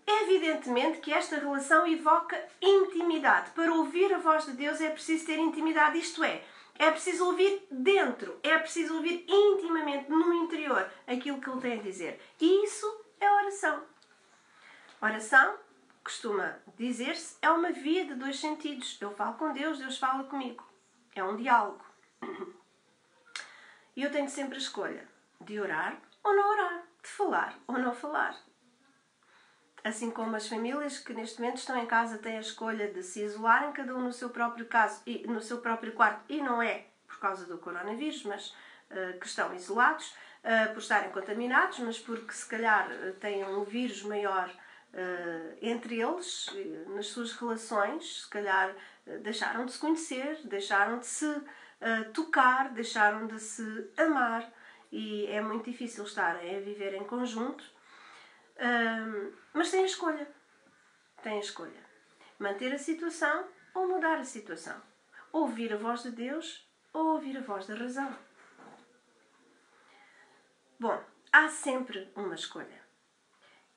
Evidentemente 0.06 1.00
que 1.00 1.14
esta 1.14 1.38
relação 1.38 1.86
evoca 1.86 2.42
intimidade. 2.62 3.52
Para 3.52 3.74
ouvir 3.74 4.14
a 4.14 4.18
voz 4.18 4.46
de 4.46 4.54
Deus 4.54 4.82
é 4.82 4.90
preciso 4.90 5.26
ter 5.26 5.38
intimidade, 5.38 6.00
isto 6.00 6.24
é, 6.24 6.42
é 6.80 6.90
preciso 6.90 7.26
ouvir 7.26 7.68
dentro, 7.70 8.40
é 8.42 8.58
preciso 8.58 8.96
ouvir 8.96 9.26
intimamente, 9.28 10.10
no 10.10 10.34
interior, 10.34 10.90
aquilo 11.06 11.40
que 11.40 11.50
Ele 11.50 11.62
tem 11.62 11.80
a 11.80 11.84
dizer. 11.84 12.20
E 12.40 12.66
isso 12.66 13.06
é 13.20 13.32
oração. 13.32 13.84
Oração, 15.02 15.56
costuma 16.04 16.56
dizer-se, 16.78 17.38
é 17.42 17.50
uma 17.50 17.72
via 17.72 18.06
de 18.06 18.16
dois 18.16 18.40
sentidos. 18.40 18.98
Eu 19.00 19.12
falo 19.12 19.36
com 19.36 19.54
Deus, 19.54 19.80
Deus 19.80 19.98
fala 19.98 20.24
comigo. 20.24 20.68
É 21.16 21.24
um 21.24 21.36
diálogo. 21.36 21.84
E 23.96 24.04
eu 24.04 24.12
tenho 24.12 24.30
sempre 24.30 24.56
a 24.56 24.60
escolha 24.60 25.08
de 25.42 25.60
orar 25.60 26.00
ou 26.24 26.36
não 26.36 26.52
orar, 26.52 26.84
de 27.02 27.10
falar 27.10 27.60
ou 27.68 27.78
não 27.78 27.94
falar. 27.94 28.36
Assim 29.84 30.12
como 30.12 30.36
as 30.36 30.48
famílias 30.48 31.00
que 31.00 31.14
neste 31.14 31.40
momento 31.40 31.58
estão 31.58 31.78
em 31.78 31.86
casa 31.86 32.18
têm 32.18 32.38
a 32.38 32.42
escolha 32.42 32.92
de 32.92 33.02
se 33.02 33.24
isolarem, 33.24 33.72
cada 33.72 33.96
um 33.96 34.02
no 34.02 34.12
seu 34.12 34.30
próprio 34.30 34.66
caso 34.66 35.02
e 35.06 35.26
no 35.28 35.42
seu 35.42 35.60
próprio 35.60 35.94
quarto, 35.94 36.24
e 36.28 36.42
não 36.42 36.62
é 36.62 36.88
por 37.08 37.20
causa 37.20 37.46
do 37.46 37.58
coronavírus, 37.58 38.24
mas 38.24 38.50
uh, 38.92 39.18
que 39.20 39.26
estão 39.26 39.54
isolados, 39.54 40.14
uh, 40.44 40.74
por 40.74 40.80
estarem 40.80 41.12
contaminados, 41.12 41.80
mas 41.80 41.98
porque 41.98 42.34
se 42.34 42.48
calhar 42.48 42.90
têm 43.20 43.44
um 43.46 43.64
vírus 43.64 44.04
maior 44.04 44.50
entre 45.62 46.02
eles, 46.02 46.48
nas 46.88 47.08
suas 47.08 47.34
relações, 47.34 48.24
se 48.24 48.30
calhar 48.30 48.76
deixaram 49.22 49.66
de 49.66 49.74
se 49.74 49.80
conhecer, 49.80 50.40
deixaram 50.46 51.00
de 51.00 51.06
se 51.06 51.44
tocar, 52.14 52.70
deixaram 52.74 53.28
de 53.28 53.40
se 53.40 53.92
amar 53.98 54.52
e 54.92 55.28
é 55.28 55.42
muito 55.42 55.70
difícil 55.70 56.04
estarem 56.04 56.58
a 56.58 56.60
viver 56.60 56.94
em 56.96 57.04
conjunto. 57.04 57.64
Mas 59.54 59.72
tem 59.72 59.84
a 59.84 59.86
escolha. 59.86 60.28
Tem 61.22 61.38
a 61.38 61.40
escolha. 61.40 61.90
Manter 62.40 62.74
a 62.74 62.78
situação 62.78 63.48
ou 63.74 63.88
mudar 63.88 64.18
a 64.18 64.24
situação. 64.24 64.82
Ouvir 65.32 65.72
a 65.74 65.78
voz 65.78 66.04
de 66.04 66.12
Deus 66.12 66.68
ou 66.92 67.14
ouvir 67.14 67.38
a 67.38 67.42
voz 67.42 67.68
da 67.68 67.76
razão. 67.76 68.18
Bom, 70.80 71.04
há 71.32 71.48
sempre 71.50 72.12
uma 72.16 72.34
escolha. 72.34 72.79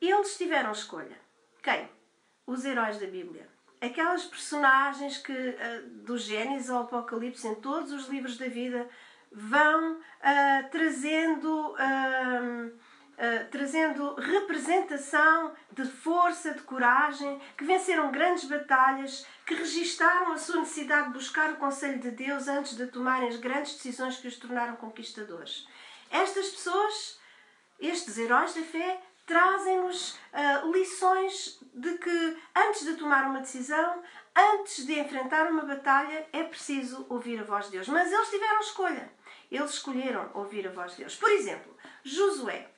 Eles 0.07 0.37
tiveram 0.37 0.73
escolha. 0.73 1.17
Quem? 1.63 1.89
Os 2.45 2.65
heróis 2.65 2.99
da 2.99 3.07
Bíblia. 3.07 3.49
Aquelas 3.81 4.25
personagens 4.25 5.19
que, 5.19 5.33
ah, 5.33 5.83
do 6.05 6.19
Gênesis 6.19 6.69
ao 6.71 6.83
Apocalipse, 6.83 7.47
em 7.47 7.55
todos 7.55 7.93
os 7.93 8.09
livros 8.09 8.37
da 8.37 8.49
vida, 8.49 8.89
vão 9.31 9.95
uh, 9.95 10.71
trazendo, 10.71 11.71
uh, 11.71 12.67
uh, 12.67 13.51
trazendo 13.51 14.15
representação 14.17 15.55
de 15.73 15.85
força, 15.85 16.53
de 16.53 16.63
coragem, 16.63 17.41
que 17.57 17.65
venceram 17.65 18.13
grandes 18.13 18.45
batalhas, 18.45 19.27
que 19.47 19.55
registaram 19.55 20.33
a 20.33 20.39
sua 20.39 20.61
necessidade 20.61 21.09
de 21.09 21.15
buscar 21.15 21.53
o 21.53 21.57
conselho 21.57 21.99
de 21.99 22.11
Deus 22.11 22.49
antes 22.49 22.77
de 22.77 22.87
tomarem 22.89 23.29
as 23.29 23.37
grandes 23.37 23.75
decisões 23.75 24.19
que 24.19 24.29
os 24.29 24.37
tornaram 24.37 24.77
conquistadores. 24.77 25.67
Estas 26.11 26.51
pessoas, 26.51 27.21
estes 27.81 28.19
heróis 28.19 28.55
da 28.55 28.63
fé, 28.63 29.01
trazem-nos 29.27 30.19
lições 30.73 31.61
de 31.75 31.97
que 31.99 32.37
antes 32.55 32.85
de 32.85 32.95
tomar 32.97 33.25
uma 33.25 33.41
decisão, 33.41 34.03
antes 34.35 34.87
de 34.87 34.99
enfrentar 34.99 35.51
uma 35.51 35.63
batalha, 35.63 36.27
é 36.33 36.43
preciso 36.43 37.07
ouvir 37.09 37.41
a 37.41 37.45
voz 37.45 37.67
de 37.67 37.73
Deus. 37.73 37.89
Mas 37.89 38.13
eles 38.13 38.31
tiveram 38.31 38.61
escolha. 38.61 39.13
Eles 39.51 39.71
escolheram 39.71 40.31
ouvir 40.35 40.67
a 40.67 40.71
voz 40.71 40.93
de 40.93 40.99
Deus. 40.99 41.15
Por 41.17 41.31
exemplo, 41.31 41.77
Josué. 42.03 42.71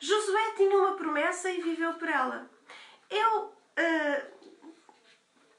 Josué 0.00 0.54
tinha 0.56 0.76
uma 0.76 0.96
promessa 0.96 1.50
e 1.50 1.60
viveu 1.60 1.94
por 1.94 2.08
ela. 2.08 2.50
Eu 3.08 3.44
uh, 3.44 4.52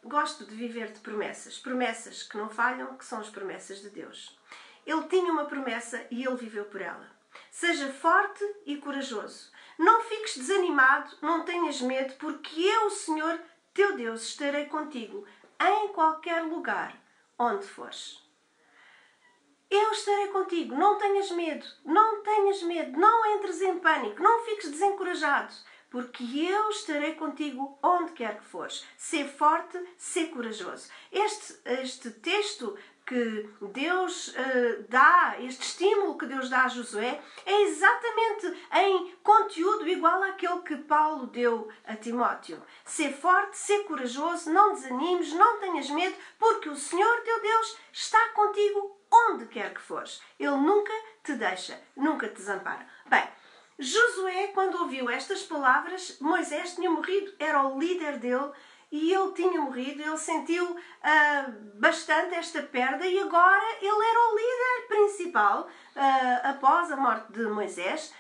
gosto 0.04 0.46
de 0.46 0.56
viver 0.56 0.92
de 0.92 1.00
promessas. 1.00 1.60
Promessas 1.60 2.24
que 2.24 2.38
não 2.38 2.50
falham, 2.50 2.98
que 2.98 3.06
são 3.06 3.20
as 3.20 3.30
promessas 3.30 3.82
de 3.82 3.90
Deus. 3.90 4.38
Ele 4.86 5.04
tinha 5.04 5.32
uma 5.32 5.46
promessa 5.46 6.06
e 6.12 6.26
ele 6.26 6.36
viveu 6.36 6.66
por 6.66 6.82
ela. 6.82 7.10
Seja 7.50 7.92
forte 7.94 8.44
e 8.66 8.78
corajoso. 8.78 9.53
Não 9.78 10.02
fiques 10.02 10.38
desanimado, 10.38 11.16
não 11.22 11.44
tenhas 11.44 11.82
medo, 11.82 12.14
porque 12.16 12.62
eu, 12.62 12.90
Senhor, 12.90 13.40
teu 13.74 13.96
Deus, 13.96 14.24
estarei 14.24 14.66
contigo 14.66 15.26
em 15.60 15.88
qualquer 15.90 16.44
lugar 16.44 16.96
onde 17.38 17.66
fores. 17.66 18.22
Eu 19.70 19.92
estarei 19.92 20.28
contigo, 20.28 20.76
não 20.76 21.00
tenhas 21.00 21.32
medo, 21.32 21.66
não 21.84 22.22
tenhas 22.22 22.62
medo, 22.62 23.00
não 23.00 23.36
entres 23.36 23.60
em 23.62 23.80
pânico, 23.80 24.22
não 24.22 24.46
fiques 24.46 24.70
desencorajado, 24.70 25.52
porque 25.90 26.24
eu 26.24 26.70
estarei 26.70 27.16
contigo 27.16 27.80
onde 27.82 28.12
quer 28.12 28.38
que 28.38 28.46
fores. 28.46 28.86
Ser 28.98 29.28
forte, 29.28 29.80
ser 29.98 30.28
corajoso. 30.28 30.90
Este, 31.12 31.56
este 31.66 32.12
texto 32.12 32.78
que 33.06 33.50
Deus 33.74 34.30
uh, 34.30 34.86
dá, 34.88 35.36
este 35.40 35.64
estímulo 35.64 36.18
que 36.18 36.26
Deus 36.26 36.50
dá 36.50 36.64
a 36.64 36.70
Josué, 36.70 37.22
é 37.46 37.62
exatamente 37.64 38.68
em 38.74 39.16
conteúdo 39.24 39.88
igual 39.88 40.24
àquele 40.24 40.62
que 40.62 40.78
Paulo 40.78 41.28
deu 41.28 41.70
a 41.86 41.96
Timóteo. 41.96 42.62
Ser 42.86 43.14
forte, 43.14 43.58
ser 43.58 43.84
corajoso, 43.84 44.52
não 44.52 44.74
desanimes, 44.74 45.34
não 45.34 45.60
tenhas 45.60 45.90
medo, 45.90 46.16
porque 46.40 46.70
o 46.70 46.76
Senhor 46.76 47.22
teu 47.22 47.42
Deus 47.42 47.78
está 47.92 48.30
contigo 48.30 48.98
onde 49.12 49.46
quer 49.48 49.74
que 49.74 49.82
fores. 49.82 50.22
Ele 50.40 50.58
nunca 50.58 50.94
te 51.24 51.34
deixa, 51.34 51.80
nunca 51.96 52.28
te 52.28 52.36
desampara. 52.36 52.88
Bem, 53.06 53.28
Josué, 53.78 54.48
quando 54.54 54.80
ouviu 54.82 55.10
estas 55.10 55.44
palavras, 55.44 56.18
Moisés 56.20 56.76
tinha 56.76 56.90
morrido, 56.90 57.34
era 57.40 57.64
o 57.64 57.80
líder 57.80 58.18
dele 58.20 58.52
e 58.94 59.12
ele 59.12 59.32
tinha 59.32 59.60
morrido, 59.60 60.04
ele 60.04 60.18
sentiu 60.20 60.70
uh, 60.70 61.80
bastante 61.80 62.36
esta 62.36 62.62
perda 62.62 63.04
e 63.08 63.20
agora 63.20 63.78
ele 63.82 63.88
era 63.88 64.20
o 64.20 64.36
líder 64.36 64.88
principal 64.88 65.62
uh, 65.64 66.48
após 66.48 66.92
a 66.92 66.96
morte 66.96 67.34
de 67.34 67.42
Moisés 67.48 68.14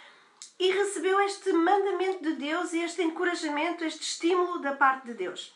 e 0.59 0.71
recebeu 0.71 1.21
este 1.21 1.53
mandamento 1.53 2.23
de 2.23 2.33
Deus 2.33 2.73
e 2.73 2.81
este 2.81 3.03
encorajamento, 3.03 3.85
este 3.85 4.01
estímulo 4.01 4.57
da 4.61 4.73
parte 4.73 5.05
de 5.05 5.13
Deus. 5.13 5.55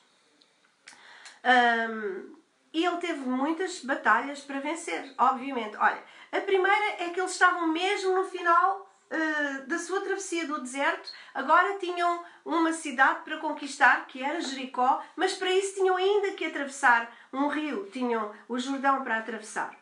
Um, 1.44 2.38
e 2.72 2.86
ele 2.86 2.98
teve 2.98 3.22
muitas 3.22 3.84
batalhas 3.84 4.42
para 4.42 4.60
vencer, 4.60 5.16
obviamente. 5.18 5.76
Olha, 5.78 6.04
a 6.32 6.42
primeira 6.42 7.04
é 7.04 7.10
que 7.10 7.20
eles 7.20 7.32
estavam 7.32 7.68
mesmo 7.70 8.14
no 8.14 8.26
final 8.26 8.87
uh, 9.12 9.68
da 9.68 9.78
sua 9.78 10.02
travessia 10.02 10.48
do 10.48 10.62
deserto, 10.62 11.12
agora 11.34 11.78
tinham 11.80 12.24
uma 12.46 12.72
cidade 12.74 13.24
para 13.24 13.38
conquistar, 13.38 14.08
que 14.08 14.24
era 14.24 14.42
Jericó, 14.42 15.04
mas 15.16 15.34
para 15.34 15.52
isso 15.52 15.76
tinham 15.76 15.96
ainda 15.98 16.32
que 16.32 16.46
atravessar 16.46 17.12
um 17.32 17.48
rio, 17.48 17.90
tinham 17.92 18.34
o 18.48 18.58
Jordão 18.60 19.04
para 19.04 19.18
atravessar. 19.18 19.76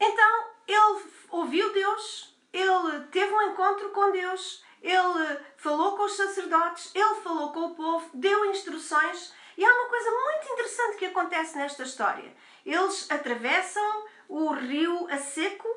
Então 0.00 0.44
ele 0.66 1.02
ouviu 1.30 1.72
Deus, 1.72 2.36
ele 2.52 3.00
teve 3.10 3.32
um 3.32 3.50
encontro 3.50 3.90
com 3.90 4.10
Deus, 4.10 4.64
ele 4.82 5.38
falou 5.56 5.96
com 5.96 6.04
os 6.04 6.16
sacerdotes, 6.16 6.94
ele 6.94 7.14
falou 7.22 7.52
com 7.52 7.60
o 7.66 7.74
povo, 7.74 8.10
deu 8.14 8.44
instruções. 8.46 9.32
E 9.56 9.64
há 9.64 9.72
uma 9.72 9.88
coisa 9.88 10.10
muito 10.10 10.52
interessante 10.52 10.98
que 10.98 11.06
acontece 11.06 11.56
nesta 11.56 11.84
história. 11.84 12.34
Eles 12.66 13.10
atravessam 13.10 14.04
o 14.28 14.52
rio 14.52 15.06
a 15.10 15.16
seco, 15.16 15.68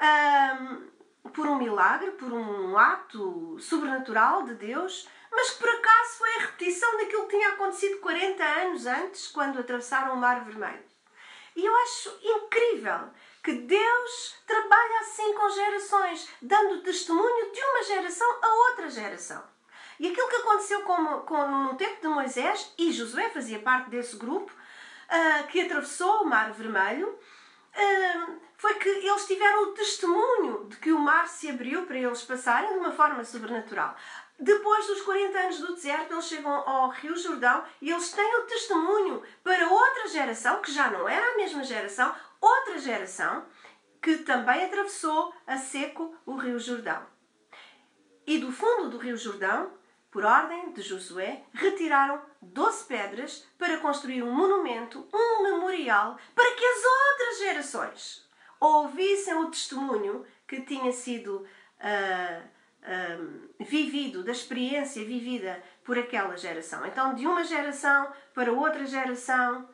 um, 0.00 0.89
por 1.32 1.46
um 1.46 1.56
milagre, 1.56 2.10
por 2.12 2.32
um 2.32 2.76
ato 2.76 3.58
sobrenatural 3.60 4.44
de 4.44 4.54
Deus, 4.54 5.08
mas 5.30 5.50
que 5.50 5.60
por 5.60 5.68
acaso 5.68 6.18
foi 6.18 6.34
a 6.36 6.40
repetição 6.40 6.96
daquilo 6.96 7.26
que 7.26 7.36
tinha 7.36 7.50
acontecido 7.50 8.00
40 8.00 8.42
anos 8.42 8.86
antes, 8.86 9.28
quando 9.28 9.60
atravessaram 9.60 10.14
o 10.14 10.16
Mar 10.16 10.44
Vermelho. 10.44 10.84
E 11.54 11.64
eu 11.64 11.76
acho 11.76 12.18
incrível 12.22 13.10
que 13.42 13.52
Deus 13.52 14.36
trabalha 14.46 15.00
assim 15.00 15.34
com 15.34 15.48
gerações, 15.50 16.28
dando 16.40 16.82
testemunho 16.82 17.52
de 17.52 17.60
uma 17.60 17.82
geração 17.84 18.38
a 18.42 18.48
outra 18.68 18.90
geração. 18.90 19.42
E 19.98 20.08
aquilo 20.10 20.28
que 20.28 20.36
aconteceu 20.36 20.82
com, 20.82 21.20
com, 21.20 21.48
no 21.48 21.74
tempo 21.76 22.00
de 22.00 22.08
Moisés, 22.08 22.72
e 22.78 22.92
Josué 22.92 23.28
fazia 23.30 23.58
parte 23.58 23.90
desse 23.90 24.16
grupo, 24.16 24.50
uh, 24.50 25.46
que 25.48 25.60
atravessou 25.60 26.22
o 26.22 26.26
Mar 26.26 26.52
Vermelho, 26.52 27.08
uh, 27.08 28.40
foi 28.60 28.74
que 28.74 28.90
eles 28.90 29.26
tiveram 29.26 29.62
o 29.62 29.72
testemunho 29.72 30.66
de 30.68 30.76
que 30.76 30.92
o 30.92 30.98
mar 30.98 31.26
se 31.26 31.48
abriu 31.48 31.86
para 31.86 31.96
eles 31.96 32.22
passarem 32.22 32.74
de 32.74 32.78
uma 32.78 32.92
forma 32.92 33.24
sobrenatural. 33.24 33.96
Depois 34.38 34.86
dos 34.86 35.00
40 35.00 35.38
anos 35.38 35.60
do 35.60 35.74
deserto, 35.74 36.12
eles 36.12 36.26
chegam 36.26 36.52
ao 36.52 36.90
Rio 36.90 37.16
Jordão 37.16 37.64
e 37.80 37.90
eles 37.90 38.12
têm 38.12 38.36
o 38.36 38.42
testemunho 38.42 39.22
para 39.42 39.66
outra 39.66 40.08
geração, 40.08 40.60
que 40.60 40.70
já 40.70 40.90
não 40.90 41.08
era 41.08 41.32
a 41.32 41.36
mesma 41.38 41.64
geração, 41.64 42.14
outra 42.38 42.78
geração, 42.78 43.46
que 44.02 44.18
também 44.18 44.66
atravessou 44.66 45.34
a 45.46 45.56
seco 45.56 46.14
o 46.26 46.36
Rio 46.36 46.58
Jordão. 46.58 47.02
E 48.26 48.36
do 48.36 48.52
fundo 48.52 48.90
do 48.90 48.98
Rio 48.98 49.16
Jordão, 49.16 49.72
por 50.10 50.22
ordem 50.22 50.70
de 50.74 50.82
Josué, 50.82 51.44
retiraram 51.54 52.20
12 52.42 52.84
pedras 52.84 53.48
para 53.56 53.78
construir 53.78 54.22
um 54.22 54.34
monumento, 54.34 55.08
um 55.14 55.44
memorial, 55.44 56.18
para 56.34 56.50
que 56.54 56.64
as 56.66 56.84
outras 56.84 57.38
gerações 57.38 58.29
ouvissem 58.60 59.34
o 59.34 59.50
testemunho 59.50 60.24
que 60.46 60.60
tinha 60.60 60.92
sido 60.92 61.36
uh, 61.36 62.48
ah, 62.82 63.18
vivido, 63.58 64.24
da 64.24 64.32
experiência 64.32 65.04
vivida 65.04 65.62
por 65.84 65.98
aquela 65.98 66.36
geração. 66.36 66.86
Então, 66.86 67.14
de 67.14 67.26
uma 67.26 67.44
geração 67.44 68.10
para 68.34 68.52
outra 68.52 68.86
geração 68.86 69.68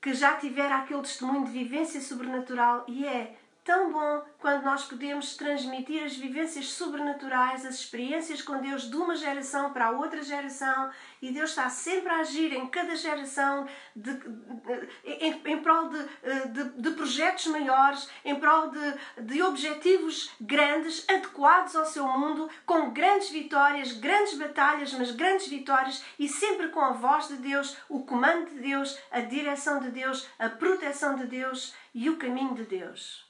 que 0.00 0.14
já 0.14 0.36
tivera 0.36 0.76
aquele 0.76 1.02
testemunho 1.02 1.44
de 1.44 1.50
vivência 1.50 2.00
sobrenatural 2.00 2.84
e 2.86 3.04
é 3.04 3.36
tão 3.70 3.92
bom 3.92 4.24
quando 4.40 4.64
nós 4.64 4.82
podemos 4.82 5.36
transmitir 5.36 6.02
as 6.02 6.16
vivências 6.16 6.72
sobrenaturais, 6.72 7.64
as 7.64 7.76
experiências 7.76 8.42
com 8.42 8.58
Deus 8.58 8.90
de 8.90 8.96
uma 8.96 9.14
geração 9.14 9.72
para 9.72 9.86
a 9.86 9.90
outra 9.92 10.24
geração 10.24 10.90
e 11.22 11.30
Deus 11.30 11.50
está 11.50 11.70
sempre 11.70 12.08
a 12.12 12.16
agir 12.16 12.52
em 12.52 12.66
cada 12.66 12.96
geração 12.96 13.68
de, 13.94 14.12
de, 14.12 14.88
em, 15.04 15.40
em 15.44 15.62
prol 15.62 15.88
de, 15.88 16.82
de, 16.82 16.90
projetos 16.90 17.46
maiores, 17.46 18.10
em 18.24 18.34
prol 18.40 18.72
de, 18.72 19.22
de 19.22 19.40
objetivos 19.40 20.32
grandes, 20.40 21.08
adequados 21.08 21.76
ao 21.76 21.86
seu 21.86 22.08
mundo, 22.08 22.50
com 22.66 22.90
grandes 22.90 23.30
vitórias, 23.30 23.92
grandes 23.92 24.36
batalhas, 24.36 24.92
mas 24.94 25.12
grandes 25.12 25.46
vitórias 25.46 26.02
e 26.18 26.26
sempre 26.26 26.70
com 26.70 26.80
a 26.80 26.90
voz 26.90 27.28
de 27.28 27.36
Deus, 27.36 27.76
o 27.88 28.02
comando 28.02 28.50
de 28.50 28.58
Deus, 28.58 28.98
a 29.12 29.20
direção 29.20 29.78
de 29.78 29.92
Deus, 29.92 30.28
a 30.40 30.48
proteção 30.48 31.14
de 31.14 31.26
Deus 31.26 31.72
e 31.94 32.10
o 32.10 32.16
caminho 32.16 32.56
de 32.56 32.64
Deus. 32.64 33.29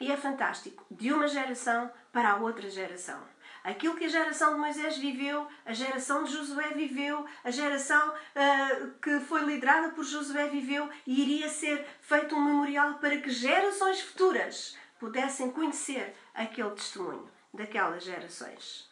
E 0.00 0.10
é 0.10 0.16
fantástico, 0.16 0.84
de 0.90 1.12
uma 1.12 1.28
geração 1.28 1.90
para 2.10 2.30
a 2.30 2.36
outra 2.36 2.70
geração. 2.70 3.22
Aquilo 3.62 3.94
que 3.94 4.06
a 4.06 4.08
geração 4.08 4.54
de 4.54 4.58
Moisés 4.58 4.96
viveu, 4.96 5.46
a 5.66 5.74
geração 5.74 6.24
de 6.24 6.32
Josué 6.32 6.70
viveu, 6.70 7.26
a 7.44 7.50
geração 7.50 8.08
uh, 8.08 8.90
que 9.02 9.20
foi 9.20 9.42
liderada 9.42 9.90
por 9.90 10.02
Josué 10.02 10.48
viveu 10.48 10.88
e 11.06 11.20
iria 11.20 11.50
ser 11.50 11.86
feito 12.00 12.34
um 12.34 12.42
memorial 12.42 12.94
para 12.94 13.18
que 13.18 13.28
gerações 13.28 14.00
futuras 14.00 14.78
pudessem 14.98 15.50
conhecer 15.50 16.16
aquele 16.32 16.70
testemunho 16.70 17.28
daquelas 17.52 18.02
gerações. 18.02 18.88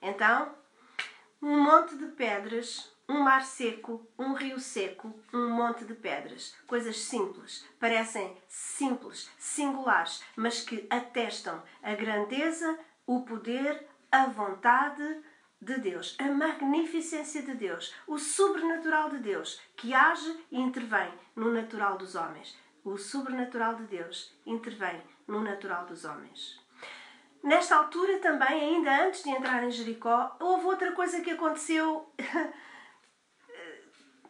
Então, 0.00 0.54
um 1.42 1.62
monte 1.62 1.94
de 1.96 2.06
pedras 2.06 2.90
um 3.08 3.20
mar 3.20 3.42
seco, 3.42 4.06
um 4.18 4.34
rio 4.34 4.60
seco, 4.60 5.14
um 5.32 5.48
monte 5.48 5.84
de 5.84 5.94
pedras. 5.94 6.54
Coisas 6.66 7.00
simples, 7.00 7.66
parecem 7.80 8.36
simples, 8.46 9.30
singulares, 9.38 10.22
mas 10.36 10.60
que 10.60 10.86
atestam 10.90 11.62
a 11.82 11.94
grandeza, 11.94 12.78
o 13.06 13.22
poder, 13.22 13.86
a 14.12 14.26
vontade 14.26 15.22
de 15.60 15.78
Deus, 15.78 16.16
a 16.20 16.24
magnificência 16.24 17.42
de 17.42 17.54
Deus, 17.54 17.94
o 18.06 18.18
sobrenatural 18.18 19.10
de 19.10 19.18
Deus, 19.18 19.60
que 19.76 19.94
age 19.94 20.38
e 20.52 20.60
intervém 20.60 21.10
no 21.34 21.52
natural 21.52 21.96
dos 21.96 22.14
homens. 22.14 22.56
O 22.84 22.96
sobrenatural 22.96 23.74
de 23.74 23.84
Deus 23.84 24.36
intervém 24.46 25.02
no 25.26 25.40
natural 25.40 25.86
dos 25.86 26.04
homens. 26.04 26.60
Nesta 27.42 27.76
altura 27.76 28.18
também, 28.18 28.76
ainda 28.76 29.06
antes 29.06 29.22
de 29.22 29.30
entrar 29.30 29.62
em 29.62 29.70
Jericó, 29.70 30.36
houve 30.40 30.66
outra 30.66 30.92
coisa 30.92 31.20
que 31.20 31.30
aconteceu 31.30 32.12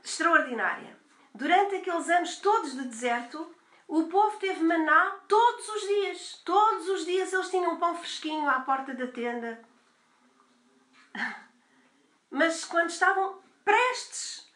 extraordinária. 0.08 0.96
Durante 1.34 1.76
aqueles 1.76 2.08
anos 2.08 2.36
todos 2.36 2.72
de 2.72 2.84
deserto, 2.88 3.54
o 3.86 4.04
povo 4.04 4.38
teve 4.38 4.62
maná 4.62 5.18
todos 5.28 5.68
os 5.68 5.80
dias. 5.82 6.42
Todos 6.44 6.88
os 6.88 7.04
dias 7.04 7.32
eles 7.32 7.50
tinham 7.50 7.78
pão 7.78 7.96
fresquinho 7.96 8.48
à 8.48 8.60
porta 8.60 8.94
da 8.94 9.06
tenda. 9.06 9.62
Mas 12.30 12.64
quando 12.64 12.90
estavam 12.90 13.40
prestes, 13.64 14.52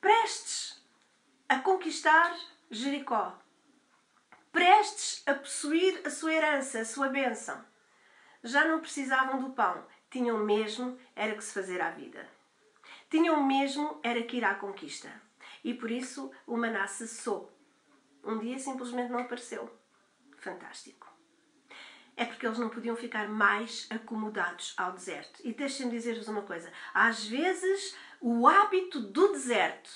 prestes 0.00 0.82
a 1.48 1.58
conquistar 1.58 2.36
Jericó, 2.70 3.38
prestes 4.52 5.22
a 5.26 5.34
possuir 5.34 6.02
a 6.06 6.10
sua 6.10 6.32
herança, 6.32 6.80
a 6.80 6.84
sua 6.84 7.08
bênção, 7.08 7.64
já 8.42 8.66
não 8.66 8.80
precisavam 8.80 9.40
do 9.40 9.50
pão, 9.50 9.86
tinham 10.10 10.38
mesmo 10.38 10.98
era 11.16 11.34
que 11.34 11.44
se 11.44 11.54
fazer 11.54 11.80
à 11.80 11.90
vida. 11.90 12.37
Tinham 13.10 13.42
mesmo 13.44 13.98
era 14.02 14.22
que 14.22 14.36
ir 14.36 14.44
à 14.44 14.54
conquista. 14.54 15.10
E 15.64 15.74
por 15.74 15.90
isso 15.90 16.30
o 16.46 16.56
maná 16.56 16.86
cessou. 16.86 17.52
Um 18.22 18.38
dia 18.38 18.58
simplesmente 18.58 19.10
não 19.10 19.20
apareceu. 19.20 19.70
Fantástico. 20.36 21.08
É 22.16 22.24
porque 22.24 22.46
eles 22.46 22.58
não 22.58 22.68
podiam 22.68 22.96
ficar 22.96 23.28
mais 23.28 23.86
acomodados 23.90 24.74
ao 24.76 24.92
deserto. 24.92 25.40
E 25.44 25.52
deixem-me 25.52 25.92
dizer-vos 25.92 26.28
uma 26.28 26.42
coisa: 26.42 26.72
às 26.92 27.24
vezes 27.24 27.96
o 28.20 28.46
hábito 28.46 29.00
do 29.00 29.32
deserto 29.32 29.90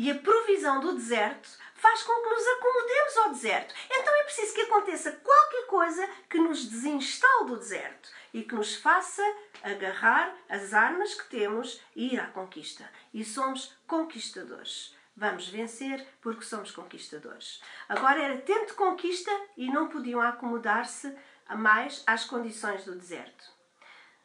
e 0.00 0.10
a 0.10 0.14
provisão 0.14 0.80
do 0.80 0.94
deserto 0.94 1.58
faz 1.74 2.02
com 2.02 2.22
que 2.22 2.30
nos 2.30 2.46
acomodemos 2.46 3.16
ao 3.18 3.30
deserto. 3.32 3.74
Então 3.84 4.20
é 4.20 4.22
preciso 4.22 4.54
que 4.54 4.62
aconteça 4.62 5.12
qualquer 5.12 5.66
coisa 5.66 6.08
que 6.30 6.38
nos 6.38 6.64
desinstale 6.64 7.44
do 7.44 7.58
deserto 7.58 8.08
e 8.32 8.42
que 8.42 8.54
nos 8.54 8.76
faça 8.76 9.22
agarrar 9.62 10.34
as 10.48 10.72
armas 10.72 11.12
que 11.12 11.28
temos 11.28 11.82
e 11.94 12.14
ir 12.14 12.18
à 12.18 12.28
conquista. 12.28 12.90
E 13.12 13.22
somos 13.22 13.76
conquistadores. 13.86 14.96
Vamos 15.14 15.48
vencer 15.48 16.06
porque 16.22 16.46
somos 16.46 16.70
conquistadores. 16.70 17.60
Agora 17.86 18.22
era 18.22 18.40
tempo 18.40 18.64
de 18.68 18.72
conquista 18.72 19.30
e 19.54 19.70
não 19.70 19.88
podiam 19.88 20.22
acomodar-se 20.22 21.14
mais 21.50 22.02
às 22.06 22.24
condições 22.24 22.86
do 22.86 22.94
deserto. 22.94 23.44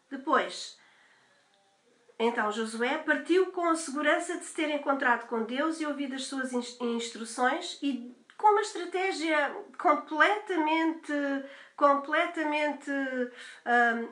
Depois, 0.10 0.80
então 2.18 2.52
Josué 2.52 2.98
partiu 3.00 3.52
com 3.52 3.66
a 3.66 3.76
segurança 3.76 4.38
de 4.38 4.46
se 4.46 4.56
ter 4.56 4.70
encontrado 4.70 5.28
com 5.28 5.44
Deus 5.44 5.80
e 5.80 5.86
ouvido 5.86 6.16
as 6.16 6.26
suas 6.26 6.54
instruções 6.54 7.78
e 7.82 8.16
com 8.38 8.48
uma 8.48 8.62
estratégia 8.62 9.56
completamente, 9.78 11.14
completamente, 11.76 12.92
hum, 12.92 14.10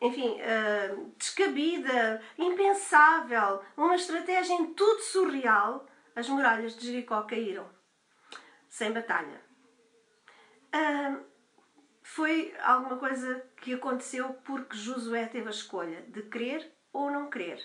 enfim, 0.00 0.36
hum, 0.40 1.12
descabida, 1.16 2.22
impensável, 2.36 3.62
uma 3.76 3.96
estratégia 3.96 4.54
em 4.54 4.74
tudo 4.74 5.00
surreal, 5.02 5.86
as 6.14 6.28
muralhas 6.28 6.76
de 6.76 6.86
Jericó 6.86 7.22
caíram 7.22 7.68
sem 8.68 8.92
batalha. 8.92 9.42
Hum, 10.74 11.24
foi 12.08 12.54
alguma 12.62 12.96
coisa 12.96 13.44
que 13.58 13.74
aconteceu 13.74 14.32
porque 14.44 14.74
Josué 14.74 15.26
teve 15.26 15.46
a 15.46 15.50
escolha 15.50 16.00
de 16.08 16.22
crer 16.22 16.72
ou 16.90 17.10
não 17.10 17.28
crer, 17.28 17.62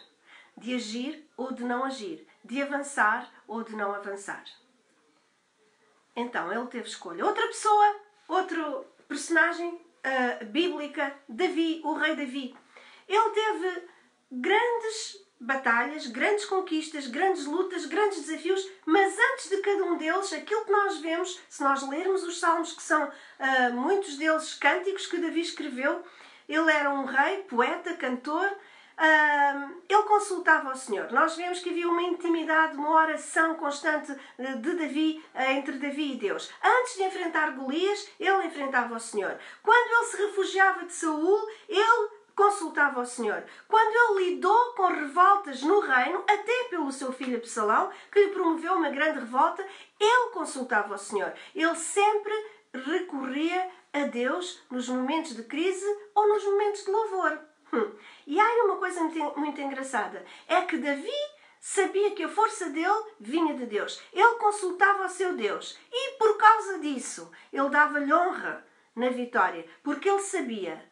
de 0.58 0.76
agir 0.76 1.26
ou 1.38 1.54
de 1.54 1.64
não 1.64 1.86
agir, 1.86 2.28
de 2.44 2.62
avançar 2.62 3.32
ou 3.48 3.64
de 3.64 3.74
não 3.74 3.94
avançar. 3.94 4.44
Então 6.14 6.52
ele 6.52 6.68
teve 6.68 6.90
escolha. 6.90 7.26
Outra 7.26 7.48
pessoa, 7.48 8.02
outro 8.28 8.86
personagem 9.08 9.70
uh, 9.76 10.46
bíblica, 10.48 11.16
Davi, 11.28 11.82
o 11.84 11.94
rei 11.94 12.14
Davi. 12.14 12.56
Ele 13.08 13.30
teve 13.30 13.88
grandes 14.30 15.23
batalhas, 15.44 16.08
grandes 16.08 16.46
conquistas, 16.46 17.08
grandes 17.08 17.46
lutas, 17.46 17.86
grandes 17.86 18.22
desafios, 18.26 18.66
mas 18.86 19.14
antes 19.32 19.50
de 19.50 19.58
cada 19.58 19.84
um 19.84 19.98
deles, 19.98 20.32
aquilo 20.32 20.66
que 20.66 20.72
nós 20.72 21.00
vemos, 21.00 21.40
se 21.50 21.64
nós 21.64 21.88
lermos 21.88 22.24
os 22.24 22.40
salmos, 22.40 22.74
que 22.74 22.82
são 22.82 23.04
uh, 23.06 23.74
muitos 23.74 24.18
deles 24.18 24.54
cânticos 24.56 25.06
que 25.06 25.18
Davi 25.18 25.42
escreveu, 25.42 26.04
ele 26.48 26.72
era 26.72 26.90
um 26.90 27.06
rei, 27.06 27.40
poeta, 27.44 27.94
cantor, 27.96 28.48
uh, 28.48 29.82
ele 29.90 30.04
consultava 30.04 30.72
o 30.72 30.76
Senhor. 30.76 31.12
Nós 31.12 31.36
vemos 31.36 31.60
que 31.60 31.70
havia 31.70 31.88
uma 31.88 32.04
intimidade, 32.04 32.78
uma 32.78 32.92
oração 32.92 33.56
constante 33.56 34.14
de 34.38 34.76
Davi, 34.76 35.24
uh, 35.36 35.42
entre 35.52 35.78
Davi 35.78 36.14
e 36.14 36.18
Deus. 36.18 36.52
Antes 36.64 36.96
de 36.96 37.04
enfrentar 37.04 37.52
Golias, 37.52 38.10
ele 38.20 38.48
enfrentava 38.48 38.96
o 38.96 39.00
Senhor. 39.00 39.38
Quando 39.62 39.92
ele 39.92 40.06
se 40.06 40.18
refugiava 40.26 40.86
de 40.86 40.94
Saul, 40.94 41.48
ele 41.68 42.10
consultava 42.36 43.02
o 43.02 43.06
Senhor. 43.06 43.44
Quando 43.68 44.20
ele 44.20 44.32
lidou 44.32 44.74
com 44.74 44.88
revoltas 44.88 45.62
no 45.62 45.80
reino, 45.80 46.24
até 46.28 46.64
pelo 46.70 46.92
seu 46.92 47.12
filho 47.12 47.38
Absalão, 47.38 47.92
que 48.12 48.20
lhe 48.20 48.32
promoveu 48.32 48.74
uma 48.74 48.90
grande 48.90 49.20
revolta, 49.20 49.66
ele 50.00 50.30
consultava 50.32 50.96
o 50.96 50.98
Senhor. 50.98 51.34
Ele 51.56 51.76
sempre 51.76 52.34
recorria 52.74 53.70
a 53.94 54.06
Deus 54.06 54.62
nos 54.70 54.90
momentos 54.90 55.36
de 55.36 55.44
crise 55.44 55.86
ou 56.16 56.28
nos 56.28 56.44
momentos 56.44 56.84
de 56.84 56.92
louvor. 56.92 57.40
Hum. 57.72 57.92
E 58.28 58.40
há 58.40 58.66
uma 58.66 58.78
coisa 58.78 59.02
muito, 59.02 59.40
muito 59.40 59.62
engraçada: 59.62 60.26
é 60.48 60.62
que 60.62 60.78
Davi 60.78 61.10
sabia 61.60 62.12
que 62.12 62.24
a 62.24 62.30
força 62.30 62.70
dele 62.70 63.04
vinha 63.20 63.56
de 63.56 63.66
Deus. 63.66 64.02
Ele 64.12 64.36
consultava 64.36 65.06
o 65.06 65.10
seu 65.10 65.36
Deus 65.36 65.80
e 65.92 66.18
por 66.18 66.38
causa 66.38 66.80
disso 66.80 67.32
ele 67.52 67.70
dava-lhe 67.70 68.14
honra 68.14 68.66
na 68.96 69.10
vitória, 69.10 69.66
porque 69.82 70.10
ele 70.10 70.20
sabia 70.20 70.84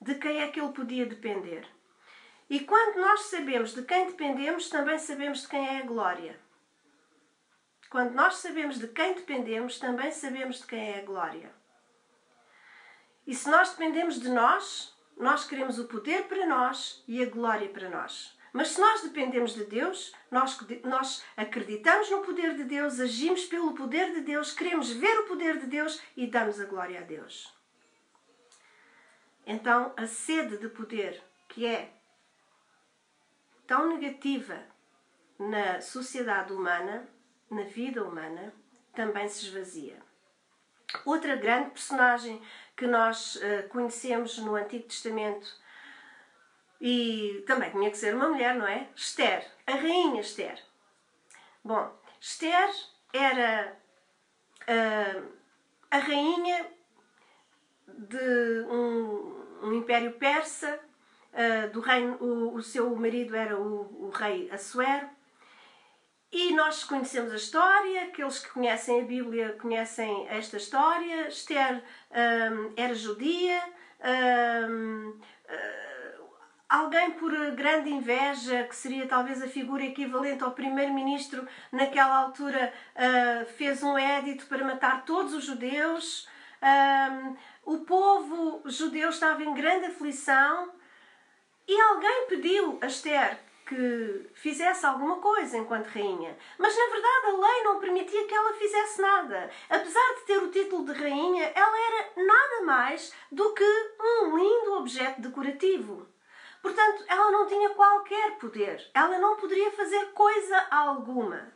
de 0.00 0.14
quem 0.14 0.40
é 0.40 0.48
que 0.48 0.60
ele 0.60 0.72
podia 0.72 1.06
depender. 1.06 1.66
E 2.48 2.60
quando 2.60 2.98
nós 2.98 3.22
sabemos 3.22 3.74
de 3.74 3.82
quem 3.82 4.06
dependemos, 4.06 4.70
também 4.70 4.98
sabemos 4.98 5.42
de 5.42 5.48
quem 5.48 5.66
é 5.66 5.78
a 5.78 5.86
glória. 5.86 6.38
Quando 7.90 8.12
nós 8.14 8.36
sabemos 8.36 8.78
de 8.78 8.88
quem 8.88 9.14
dependemos, 9.14 9.78
também 9.78 10.10
sabemos 10.10 10.60
de 10.60 10.66
quem 10.66 10.92
é 10.92 11.00
a 11.00 11.04
glória. 11.04 11.52
E 13.26 13.34
se 13.34 13.50
nós 13.50 13.70
dependemos 13.70 14.18
de 14.20 14.28
nós, 14.28 14.94
nós 15.16 15.46
queremos 15.46 15.78
o 15.78 15.86
poder 15.86 16.24
para 16.24 16.46
nós 16.46 17.02
e 17.06 17.22
a 17.22 17.28
glória 17.28 17.68
para 17.68 17.90
nós. 17.90 18.36
Mas 18.52 18.68
se 18.68 18.80
nós 18.80 19.02
dependemos 19.02 19.54
de 19.54 19.64
Deus, 19.64 20.14
nós, 20.30 20.58
nós 20.84 21.24
acreditamos 21.36 22.10
no 22.10 22.22
poder 22.22 22.54
de 22.54 22.64
Deus, 22.64 22.98
agimos 22.98 23.44
pelo 23.44 23.74
poder 23.74 24.14
de 24.14 24.22
Deus, 24.22 24.52
queremos 24.52 24.90
ver 24.90 25.18
o 25.20 25.26
poder 25.26 25.58
de 25.58 25.66
Deus 25.66 26.00
e 26.16 26.26
damos 26.26 26.58
a 26.60 26.64
glória 26.64 27.00
a 27.00 27.02
Deus. 27.02 27.57
Então, 29.50 29.94
a 29.96 30.06
sede 30.06 30.58
de 30.58 30.68
poder, 30.68 31.24
que 31.48 31.64
é 31.64 31.90
tão 33.66 33.88
negativa 33.88 34.62
na 35.38 35.80
sociedade 35.80 36.52
humana, 36.52 37.08
na 37.50 37.62
vida 37.62 38.04
humana, 38.04 38.52
também 38.94 39.26
se 39.26 39.46
esvazia. 39.46 39.96
Outra 41.02 41.34
grande 41.34 41.70
personagem 41.70 42.42
que 42.76 42.86
nós 42.86 43.36
uh, 43.36 43.66
conhecemos 43.70 44.36
no 44.36 44.54
Antigo 44.54 44.86
Testamento 44.86 45.50
e 46.78 47.42
também 47.46 47.70
tinha 47.70 47.90
que 47.90 47.96
ser 47.96 48.14
uma 48.14 48.28
mulher, 48.28 48.54
não 48.54 48.66
é? 48.66 48.86
Esther, 48.94 49.50
a 49.66 49.72
rainha 49.72 50.20
Esther. 50.20 50.62
Bom, 51.64 51.90
Esther 52.20 52.70
era 53.14 53.74
uh, 54.68 55.32
a 55.90 55.98
rainha 55.98 56.70
de 57.98 58.66
um, 58.68 59.37
um 59.62 59.72
império 59.72 60.12
persa, 60.12 60.78
uh, 61.32 61.70
do 61.72 61.80
reino, 61.80 62.16
o, 62.20 62.54
o, 62.54 62.62
seu 62.62 62.94
marido 62.96 63.36
era 63.36 63.58
o, 63.58 64.06
o 64.06 64.10
rei 64.10 64.50
Assuero. 64.50 65.08
E 66.30 66.52
nós 66.54 66.84
conhecemos 66.84 67.32
a 67.32 67.36
história, 67.36 68.04
aqueles 68.04 68.38
que 68.38 68.50
conhecem 68.50 69.00
a 69.00 69.04
Bíblia 69.04 69.56
conhecem 69.60 70.26
esta 70.28 70.58
história. 70.58 71.28
Esther 71.28 71.76
um, 71.76 71.80
ah, 72.12 72.72
era 72.76 72.94
judia, 72.94 73.62
um, 74.68 75.18
ah, 75.48 76.18
alguém 76.68 77.12
por 77.12 77.32
grande 77.52 77.88
inveja, 77.88 78.64
que 78.64 78.76
seria 78.76 79.06
talvez 79.08 79.42
a 79.42 79.48
figura 79.48 79.82
equivalente 79.84 80.44
ao 80.44 80.50
primeiro-ministro 80.50 81.48
naquela 81.72 82.18
altura, 82.18 82.74
uh, 82.94 83.46
fez 83.54 83.82
um 83.82 83.96
édito 83.96 84.44
para 84.46 84.62
matar 84.62 85.06
todos 85.06 85.32
os 85.32 85.44
judeus. 85.44 86.28
Um, 86.60 87.36
o 87.68 87.80
povo 87.80 88.62
judeu 88.64 89.10
estava 89.10 89.44
em 89.44 89.52
grande 89.52 89.84
aflição 89.84 90.72
e 91.66 91.78
alguém 91.78 92.26
pediu 92.26 92.78
a 92.80 92.86
Esther 92.86 93.38
que 93.66 94.30
fizesse 94.32 94.86
alguma 94.86 95.16
coisa 95.18 95.58
enquanto 95.58 95.88
rainha. 95.88 96.34
Mas 96.56 96.74
na 96.74 96.86
verdade 96.86 97.26
a 97.26 97.36
lei 97.36 97.64
não 97.64 97.78
permitia 97.78 98.26
que 98.26 98.32
ela 98.32 98.54
fizesse 98.54 99.02
nada. 99.02 99.50
Apesar 99.68 100.14
de 100.14 100.20
ter 100.22 100.38
o 100.38 100.50
título 100.50 100.86
de 100.86 100.98
rainha, 100.98 101.52
ela 101.54 101.78
era 101.78 102.24
nada 102.24 102.64
mais 102.64 103.12
do 103.30 103.52
que 103.52 103.92
um 104.00 104.34
lindo 104.34 104.78
objeto 104.78 105.20
decorativo. 105.20 106.08
Portanto, 106.62 107.04
ela 107.06 107.30
não 107.30 107.46
tinha 107.46 107.68
qualquer 107.74 108.38
poder. 108.38 108.90
Ela 108.94 109.18
não 109.18 109.36
poderia 109.36 109.70
fazer 109.72 110.06
coisa 110.12 110.66
alguma. 110.70 111.52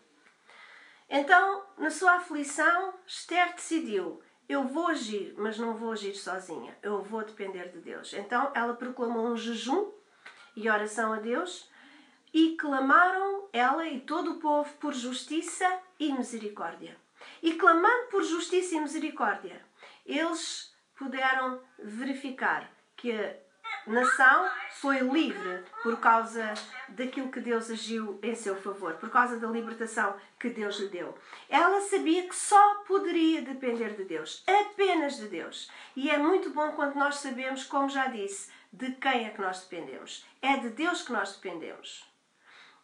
Então, 1.09 1.65
na 1.79 1.91
sua 1.91 2.17
aflição, 2.17 2.93
Esther 3.07 3.55
decidiu 3.55 4.23
eu 4.53 4.69
vou 4.69 4.89
agir, 4.89 5.35
mas 5.37 5.59
não 5.59 5.75
vou 5.75 5.93
agir 5.93 6.15
sozinha. 6.15 6.77
Eu 6.83 7.03
vou 7.03 7.25
depender 7.25 7.71
de 7.71 7.79
Deus. 7.79 8.13
Então 8.13 8.51
ela 8.55 8.75
proclamou 8.75 9.27
um 9.27 9.37
jejum 9.37 9.91
e 10.55 10.69
oração 10.69 11.13
a 11.13 11.17
Deus 11.19 11.71
e 12.33 12.57
clamaram 12.57 13.49
ela 13.53 13.87
e 13.87 14.01
todo 14.01 14.33
o 14.33 14.41
povo 14.41 14.73
por 14.75 14.95
justiça 14.95 15.81
e 15.99 16.13
misericórdia. 16.13 16.97
E 17.43 17.55
clamando 17.55 18.09
por 18.11 18.23
justiça 18.23 18.75
e 18.75 18.81
misericórdia, 18.81 19.61
eles 20.05 20.75
puderam 20.97 21.61
verificar 21.79 22.71
que 22.97 23.13
nação 23.87 24.51
foi 24.81 24.99
livre 25.01 25.65
por 25.83 25.99
causa 25.99 26.55
daquilo 26.89 27.31
que 27.31 27.41
Deus 27.41 27.71
agiu 27.71 28.19
em 28.23 28.35
seu 28.35 28.57
favor, 28.61 28.95
por 28.95 29.11
causa 29.11 29.39
da 29.39 29.49
libertação 29.49 30.17
que 30.39 30.51
Deus 30.51 30.79
lhe 30.79 30.89
deu. 30.89 31.17
Ela 31.49 31.81
sabia 31.81 32.27
que 32.29 32.35
só 32.35 32.83
poderia 32.87 33.43
depender 33.43 33.95
de 33.95 34.05
Deus, 34.05 34.45
apenas 34.47 35.17
de 35.17 35.29
Deus. 35.29 35.71
E 35.97 36.11
é 36.11 36.19
muito 36.19 36.51
bom 36.51 36.73
quando 36.73 36.95
nós 36.97 37.17
sabemos, 37.17 37.65
como 37.65 37.89
já 37.89 38.07
disse, 38.07 38.51
de 38.73 38.93
quem 38.93 39.27
é 39.27 39.31
que 39.31 39.41
nós 39.41 39.61
dependemos. 39.61 40.27
É 40.41 40.57
de 40.57 40.71
Deus 40.71 41.03
que 41.03 41.13
nós 41.13 41.37
dependemos. 41.37 42.05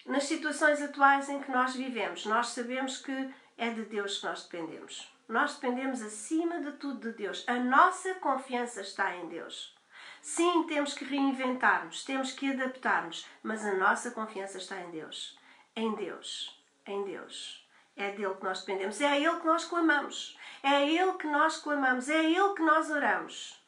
Nas 0.06 0.24
situações 0.24 0.80
atuais 0.80 1.28
em 1.28 1.40
que 1.40 1.50
nós 1.50 1.74
vivemos, 1.74 2.24
nós 2.26 2.48
sabemos 2.48 2.98
que 2.98 3.34
é 3.56 3.70
de 3.70 3.82
Deus 3.82 4.18
que 4.18 4.26
nós 4.26 4.44
dependemos. 4.44 5.12
Nós 5.28 5.56
dependemos 5.56 6.00
acima 6.00 6.60
de 6.60 6.72
tudo 6.72 7.10
de 7.10 7.18
Deus. 7.18 7.44
A 7.46 7.56
nossa 7.56 8.14
confiança 8.14 8.80
está 8.80 9.14
em 9.16 9.28
Deus. 9.28 9.77
Sim, 10.20 10.64
temos 10.64 10.94
que 10.94 11.04
reinventar-nos, 11.04 12.04
temos 12.04 12.32
que 12.32 12.50
adaptar-nos, 12.52 13.26
mas 13.42 13.64
a 13.64 13.74
nossa 13.74 14.10
confiança 14.10 14.58
está 14.58 14.80
em 14.80 14.90
Deus. 14.90 15.38
Em 15.74 15.94
Deus. 15.94 16.62
Em 16.86 17.04
Deus. 17.04 17.66
É 17.96 18.12
dele 18.12 18.34
que 18.34 18.44
nós 18.44 18.60
dependemos, 18.60 19.00
é 19.00 19.08
a 19.08 19.18
Ele 19.18 19.40
que 19.40 19.46
nós 19.46 19.64
clamamos, 19.64 20.38
é 20.62 20.68
a 20.68 20.80
Ele 20.82 21.14
que 21.14 21.26
nós 21.26 21.56
clamamos, 21.56 22.08
é 22.08 22.18
a 22.18 22.22
Ele 22.22 22.54
que 22.54 22.62
nós 22.62 22.90
oramos. 22.90 23.60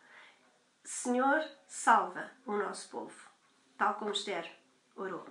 Senhor, 0.84 1.44
salva 1.66 2.30
o 2.46 2.52
nosso 2.52 2.88
povo, 2.90 3.28
tal 3.76 3.94
como 3.94 4.12
Esther 4.12 4.48
orou. 4.94 5.26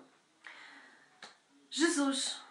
Jesus, 1.70 2.42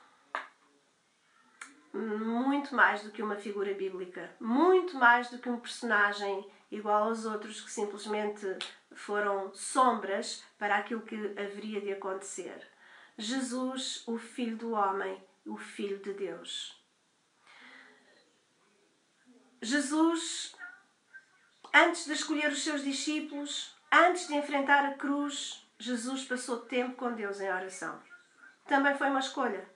muito 1.93 2.75
mais 2.75 3.03
do 3.03 3.11
que 3.11 3.23
uma 3.23 3.37
figura 3.37 3.75
bíblica, 3.75 4.35
muito 4.41 4.97
mais 4.97 5.29
do 5.29 5.39
que 5.39 5.49
um 5.49 5.61
personagem 5.61 6.51
igual 6.71 7.05
aos 7.05 7.25
outros 7.25 7.61
que 7.61 7.71
simplesmente 7.71 8.47
foram 8.93 9.53
sombras 9.55 10.45
para 10.59 10.77
aquilo 10.77 11.03
que 11.03 11.17
haveria 11.39 11.81
de 11.81 11.93
acontecer. 11.93 12.67
Jesus, 13.17 14.03
o 14.07 14.19
Filho 14.19 14.57
do 14.57 14.73
Homem, 14.73 15.23
o 15.45 15.57
Filho 15.57 15.99
de 15.99 16.13
Deus. 16.13 16.79
Jesus, 19.61 20.55
antes 21.75 22.05
de 22.05 22.13
escolher 22.13 22.53
os 22.53 22.63
seus 22.63 22.85
discípulos, 22.85 23.75
antes 23.91 24.29
de 24.29 24.35
enfrentar 24.35 24.85
a 24.85 24.95
cruz, 24.95 25.67
Jesus 25.79 26.25
passou 26.25 26.61
tempo 26.61 26.97
com 26.97 27.13
Deus 27.13 27.41
em 27.41 27.51
oração. 27.51 28.01
Também 28.67 28.97
foi 28.97 29.09
uma 29.09 29.21
escolha. 29.21 29.69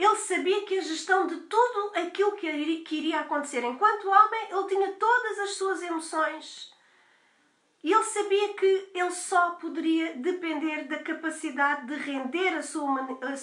Ele 0.00 0.16
sabia 0.16 0.64
que 0.64 0.78
a 0.78 0.80
gestão 0.80 1.26
de 1.26 1.36
tudo 1.42 1.92
aquilo 1.94 2.32
que 2.32 2.46
iria 2.46 3.20
acontecer 3.20 3.62
enquanto 3.62 4.08
homem, 4.08 4.48
ele 4.50 4.66
tinha 4.66 4.92
todas 4.92 5.38
as 5.40 5.50
suas 5.56 5.82
emoções. 5.82 6.72
E 7.84 7.92
ele 7.92 8.04
sabia 8.04 8.54
que 8.54 8.90
ele 8.94 9.10
só 9.10 9.50
poderia 9.56 10.16
depender 10.16 10.84
da 10.84 11.02
capacidade 11.02 11.86
de 11.86 11.96
render 11.96 12.48
a 12.56 12.62
sua, 12.62 12.86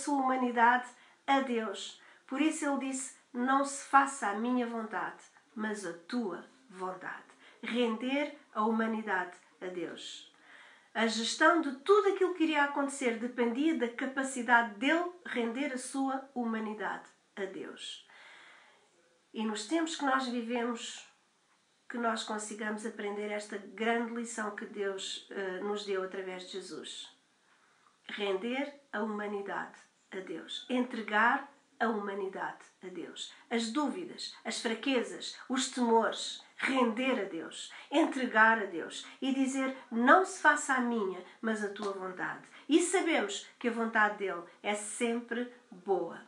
humanidade 0.07 0.89
a 1.27 1.41
Deus. 1.41 2.01
Por 2.25 2.41
isso 2.41 2.65
ele 2.65 2.89
disse: 2.89 3.15
Não 3.31 3.63
se 3.63 3.85
faça 3.85 4.29
a 4.29 4.33
minha 4.33 4.65
vontade, 4.65 5.23
mas 5.53 5.85
a 5.85 5.93
tua 5.93 6.43
vontade. 6.71 7.27
Render 7.61 8.35
a 8.55 8.65
humanidade 8.65 9.37
a 9.61 9.67
Deus. 9.67 10.26
A 10.97 11.05
gestão 11.05 11.61
de 11.61 11.73
tudo 11.81 12.09
aquilo 12.09 12.33
que 12.33 12.41
iria 12.41 12.63
acontecer 12.63 13.19
dependia 13.19 13.77
da 13.77 13.87
capacidade 13.87 14.79
dele 14.79 15.11
render 15.27 15.71
a 15.71 15.77
sua 15.77 16.27
humanidade 16.33 17.07
a 17.35 17.45
Deus. 17.45 18.03
E 19.31 19.45
nos 19.45 19.67
tempos 19.67 19.95
que 19.95 20.03
nós 20.03 20.27
vivemos, 20.27 21.07
que 21.87 21.99
nós 21.99 22.23
consigamos 22.23 22.83
aprender 22.83 23.29
esta 23.29 23.59
grande 23.59 24.11
lição 24.15 24.55
que 24.55 24.65
Deus 24.65 25.29
uh, 25.29 25.63
nos 25.65 25.85
deu 25.85 26.01
através 26.01 26.47
de 26.47 26.53
Jesus. 26.53 27.15
Render 28.09 28.81
a 28.91 29.03
humanidade 29.03 29.79
a 30.09 30.19
Deus. 30.19 30.65
Entregar 30.67 31.47
a 31.79 31.89
humanidade 31.89 32.65
a 32.81 32.87
Deus. 32.87 33.31
As 33.51 33.69
dúvidas, 33.69 34.35
as 34.43 34.59
fraquezas, 34.59 35.37
os 35.47 35.69
temores, 35.69 36.43
render 36.57 37.21
a 37.21 37.25
Deus, 37.25 37.71
entregar 37.91 38.61
a 38.61 38.65
Deus 38.65 39.05
e 39.21 39.33
dizer: 39.33 39.75
Não 39.91 40.25
se 40.25 40.41
faça 40.41 40.73
a 40.73 40.81
minha, 40.81 41.23
mas 41.41 41.63
a 41.63 41.69
tua 41.69 41.93
vontade. 41.93 42.45
E 42.67 42.81
sabemos 42.81 43.47
que 43.57 43.67
a 43.67 43.71
vontade 43.71 44.17
dele 44.17 44.43
é 44.61 44.73
sempre 44.73 45.51
boa. 45.71 46.19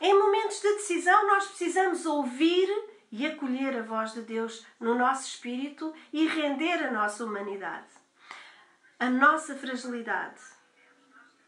Em 0.00 0.16
momentos 0.16 0.60
de 0.60 0.74
decisão, 0.74 1.26
nós 1.26 1.46
precisamos 1.46 2.04
ouvir 2.04 2.68
e 3.10 3.26
acolher 3.26 3.78
a 3.78 3.82
voz 3.82 4.12
de 4.12 4.22
Deus 4.22 4.66
no 4.78 4.94
nosso 4.94 5.28
espírito 5.28 5.94
e 6.12 6.26
render 6.26 6.84
a 6.84 6.90
nossa 6.90 7.24
humanidade. 7.24 7.86
A 8.98 9.08
nossa 9.08 9.54
fragilidade. 9.54 10.40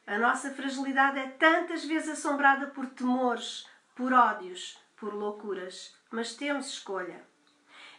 A 0.07 0.16
nossa 0.18 0.50
fragilidade 0.55 1.18
é 1.18 1.26
tantas 1.26 1.85
vezes 1.85 2.11
assombrada 2.11 2.68
por 2.68 2.87
temores, 2.87 3.68
por 3.96 4.12
ódios, 4.12 4.79
por 4.96 5.12
loucuras, 5.12 5.96
mas 6.11 6.35
temos 6.35 6.68
escolha. 6.68 7.24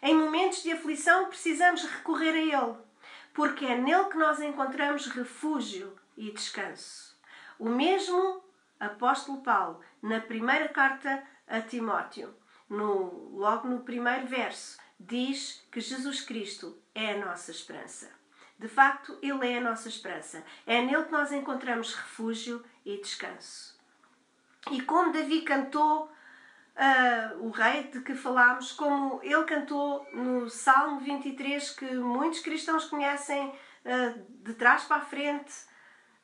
Em 0.01 0.15
momentos 0.15 0.63
de 0.63 0.71
aflição, 0.71 1.27
precisamos 1.27 1.83
recorrer 1.83 2.33
a 2.33 2.63
Ele, 2.63 2.77
porque 3.33 3.65
é 3.65 3.77
nele 3.77 4.05
que 4.05 4.17
nós 4.17 4.39
encontramos 4.39 5.07
refúgio 5.07 5.95
e 6.15 6.31
descanso. 6.31 7.17
O 7.59 7.69
mesmo 7.69 8.43
apóstolo 8.79 9.41
Paulo, 9.41 9.79
na 10.01 10.19
primeira 10.19 10.69
carta 10.69 11.23
a 11.47 11.61
Timóteo, 11.61 12.33
no, 12.69 13.35
logo 13.35 13.67
no 13.67 13.79
primeiro 13.79 14.27
verso, 14.27 14.77
diz 14.99 15.65
que 15.71 15.79
Jesus 15.79 16.21
Cristo 16.21 16.77
é 16.93 17.13
a 17.13 17.25
nossa 17.25 17.51
esperança. 17.51 18.11
De 18.59 18.67
facto, 18.67 19.17
Ele 19.21 19.47
é 19.47 19.57
a 19.57 19.61
nossa 19.61 19.87
esperança. 19.87 20.43
É 20.65 20.81
nele 20.81 21.05
que 21.05 21.11
nós 21.11 21.31
encontramos 21.31 21.93
refúgio 21.93 22.63
e 22.85 22.97
descanso. 22.99 23.77
E 24.71 24.81
como 24.81 25.13
Davi 25.13 25.41
cantou 25.41 26.11
uh, 26.77 27.45
o 27.45 27.49
rei 27.49 27.83
de 27.83 28.01
que 28.01 28.13
falámos, 28.13 28.71
como 28.71 29.19
ele 29.23 29.43
cantou 29.43 30.07
no 30.13 30.49
Salmo 30.49 30.99
23, 30.99 31.71
que 31.71 31.95
muitos 31.95 32.39
cristãos 32.39 32.85
conhecem 32.85 33.47
uh, 33.49 34.43
de 34.43 34.53
trás 34.53 34.83
para 34.83 34.97
a 34.97 35.05
frente. 35.05 35.51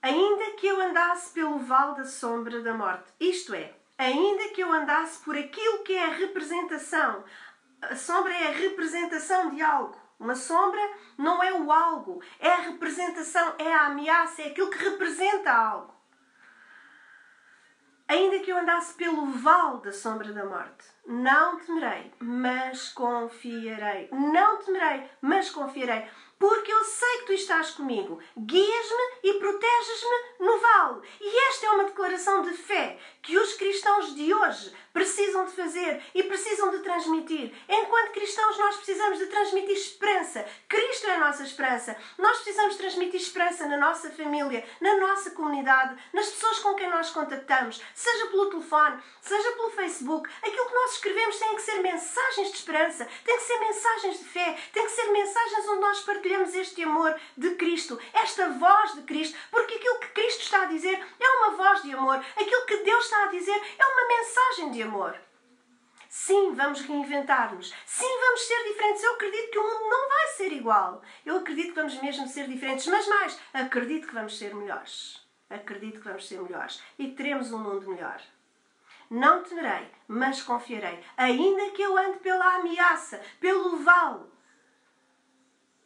Ainda 0.02 0.52
que 0.58 0.68
eu 0.68 0.80
andasse 0.82 1.34
pelo 1.34 1.60
vale 1.60 1.96
da 1.96 2.06
sombra 2.06 2.62
da 2.62 2.74
morte, 2.74 3.12
isto 3.20 3.54
é, 3.54 3.74
ainda 3.98 4.50
que 4.50 4.62
eu 4.62 4.72
andasse 4.72 5.24
por 5.24 5.38
aquilo 5.38 5.84
que 5.84 5.94
é 5.94 6.06
a 6.06 6.14
representação, 6.14 7.24
a 7.82 7.96
sombra 7.96 8.34
é 8.34 8.48
a 8.48 8.52
representação 8.52 9.50
de 9.50 9.62
algo. 9.62 9.98
Uma 10.20 10.36
sombra 10.36 10.82
não 11.18 11.42
é 11.42 11.54
o 11.54 11.72
algo, 11.72 12.22
é 12.40 12.50
a 12.50 12.62
representação, 12.62 13.56
é 13.58 13.74
a 13.74 13.88
ameaça, 13.88 14.42
é 14.42 14.48
aquilo 14.48 14.70
que 14.70 14.84
representa 14.84 15.52
algo. 15.52 15.94
Ainda 18.08 18.40
que 18.40 18.52
eu 18.52 18.58
andasse 18.58 18.94
pelo 18.96 19.26
vale 19.28 19.82
da 19.82 19.92
sombra 19.92 20.32
da 20.34 20.46
morte, 20.46 20.86
não 21.06 21.58
temerei, 21.60 22.12
mas 22.20 22.90
confiarei. 22.90 24.10
Não 24.12 24.58
temerei, 24.58 25.10
mas 25.22 25.50
confiarei 25.50 26.06
porque 26.44 26.74
eu 26.74 26.84
sei 26.84 27.20
que 27.20 27.26
tu 27.28 27.34
estás 27.34 27.72
comigo. 27.72 28.20
Guias-me 28.38 29.30
e 29.30 29.34
proteges-me 29.40 30.46
no 30.46 30.60
vale. 30.60 31.08
E 31.22 31.48
esta 31.48 31.68
é 31.68 31.70
uma 31.70 31.86
declaração 31.86 32.42
de 32.42 32.52
fé 32.52 33.00
que 33.22 33.38
os 33.38 33.54
cristãos 33.54 34.14
de 34.14 34.34
hoje 34.34 34.76
precisam 34.94 35.46
de 35.46 35.52
fazer 35.52 36.02
e 36.14 36.24
precisam 36.24 36.70
de 36.70 36.80
transmitir. 36.80 37.52
Enquanto 37.68 38.12
cristãos, 38.12 38.58
nós 38.58 38.76
precisamos 38.78 39.18
de 39.18 39.26
transmitir 39.26 39.76
esperança. 39.76 40.46
Cristo 40.70 41.08
é 41.08 41.16
a 41.16 41.20
nossa 41.20 41.44
esperança. 41.44 41.98
Nós 42.18 42.38
precisamos 42.38 42.76
transmitir 42.76 43.20
esperança 43.20 43.66
na 43.68 43.78
nossa 43.78 44.12
família, 44.12 44.64
na 44.80 44.98
nossa 44.98 45.32
comunidade, 45.32 46.00
nas 46.14 46.28
pessoas 46.28 46.60
com 46.60 46.76
quem 46.76 46.90
nós 46.90 47.10
contactamos, 47.10 47.82
seja 47.96 48.28
pelo 48.28 48.50
telefone, 48.50 49.02
seja 49.22 49.52
pelo 49.54 49.72
Facebook. 49.72 50.30
Aquilo 50.42 50.68
que 50.68 50.76
nós 50.76 50.94
escrevemos 50.94 51.40
tem 51.40 51.56
que 51.56 51.62
ser 51.62 51.82
mensagens 51.82 52.52
de 52.52 52.58
esperança, 52.58 53.08
tem 53.26 53.38
que 53.38 53.44
ser 53.44 53.60
mensagens 53.60 54.20
de 54.20 54.26
fé, 54.26 54.58
tem 54.72 54.86
que 54.86 54.92
ser 54.92 55.12
mensagens 55.12 55.68
onde 55.70 55.82
nós 55.82 56.00
partilhamos 56.02 56.54
este 56.54 56.84
amor 56.84 57.20
de 57.36 57.56
Cristo, 57.56 58.00
esta 58.14 58.50
voz 58.50 58.94
de 58.94 59.02
Cristo, 59.02 59.38
porque 59.50 59.76
aquilo 59.76 60.00
que 60.00 60.08
Cristo 60.10 60.42
está 60.42 60.64
a 60.64 60.66
dizer 60.66 61.04
é 61.20 61.30
uma 61.30 61.52
voz 61.52 61.82
de 61.82 61.94
amor, 61.94 62.24
aquilo 62.36 62.66
que 62.66 62.78
Deus 62.78 63.06
está 63.06 63.24
a 63.24 63.28
dizer 63.28 63.60
é 63.80 63.86
uma 63.86 64.08
mensagem 64.08 64.72
de 64.72 64.83
amor. 64.84 65.20
Sim, 66.10 66.54
vamos 66.54 66.82
reinventar-nos. 66.82 67.74
Sim, 67.86 68.20
vamos 68.22 68.42
ser 68.42 68.64
diferentes. 68.68 69.04
Eu 69.04 69.14
acredito 69.14 69.50
que 69.50 69.58
o 69.58 69.64
mundo 69.64 69.90
não 69.90 70.10
vai 70.10 70.28
ser 70.28 70.52
igual. 70.52 71.02
Eu 71.26 71.38
acredito 71.38 71.70
que 71.70 71.76
vamos 71.76 72.00
mesmo 72.02 72.28
ser 72.28 72.48
diferentes. 72.48 72.86
Mas 72.88 73.08
mais, 73.08 73.40
acredito 73.54 74.08
que 74.08 74.14
vamos 74.14 74.38
ser 74.38 74.54
melhores. 74.54 75.26
Acredito 75.50 76.00
que 76.00 76.08
vamos 76.08 76.28
ser 76.28 76.42
melhores. 76.42 76.84
E 77.00 77.08
teremos 77.10 77.52
um 77.52 77.58
mundo 77.58 77.90
melhor. 77.90 78.22
Não 79.10 79.44
temerei, 79.44 79.92
mas 80.08 80.42
confiarei. 80.42 81.04
Ainda 81.18 81.72
que 81.72 81.82
eu 81.82 81.98
ande 81.98 82.20
pela 82.20 82.56
ameaça, 82.56 83.22
pelo 83.40 83.78
vale 83.78 84.34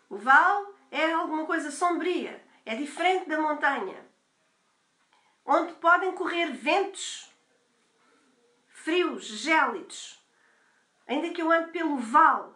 o 0.10 0.18
vale 0.18 0.68
é 0.90 1.12
alguma 1.12 1.46
coisa 1.46 1.70
sombria, 1.70 2.42
é 2.66 2.76
diferente 2.76 3.28
da 3.28 3.42
montanha, 3.42 4.06
onde 5.46 5.74
podem 5.74 6.14
correr 6.14 6.52
ventos 6.52 7.27
frios, 8.88 9.26
gélidos. 9.26 10.18
Ainda 11.06 11.32
que 11.32 11.42
eu 11.42 11.52
ande 11.52 11.72
pelo 11.72 11.98
vale 11.98 12.54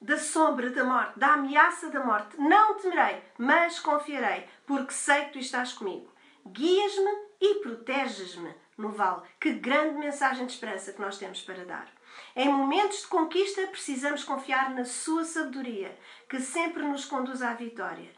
da 0.00 0.16
sombra 0.16 0.70
da 0.70 0.84
morte, 0.84 1.18
da 1.18 1.32
ameaça 1.32 1.90
da 1.90 2.04
morte, 2.04 2.40
não 2.40 2.76
temerei, 2.76 3.20
mas 3.36 3.80
confiarei, 3.80 4.46
porque 4.64 4.92
sei 4.92 5.24
que 5.24 5.32
tu 5.32 5.38
estás 5.40 5.72
comigo. 5.72 6.08
Guias-me 6.46 7.10
e 7.40 7.56
proteges-me 7.56 8.54
no 8.78 8.90
vale. 8.90 9.22
Que 9.40 9.54
grande 9.54 9.98
mensagem 9.98 10.46
de 10.46 10.52
esperança 10.52 10.92
que 10.92 11.00
nós 11.00 11.18
temos 11.18 11.42
para 11.42 11.64
dar. 11.64 11.88
Em 12.36 12.48
momentos 12.48 13.00
de 13.00 13.08
conquista, 13.08 13.66
precisamos 13.66 14.22
confiar 14.22 14.70
na 14.70 14.84
Sua 14.84 15.24
sabedoria, 15.24 15.98
que 16.28 16.38
sempre 16.38 16.84
nos 16.84 17.04
conduz 17.04 17.42
à 17.42 17.54
vitória. 17.54 18.12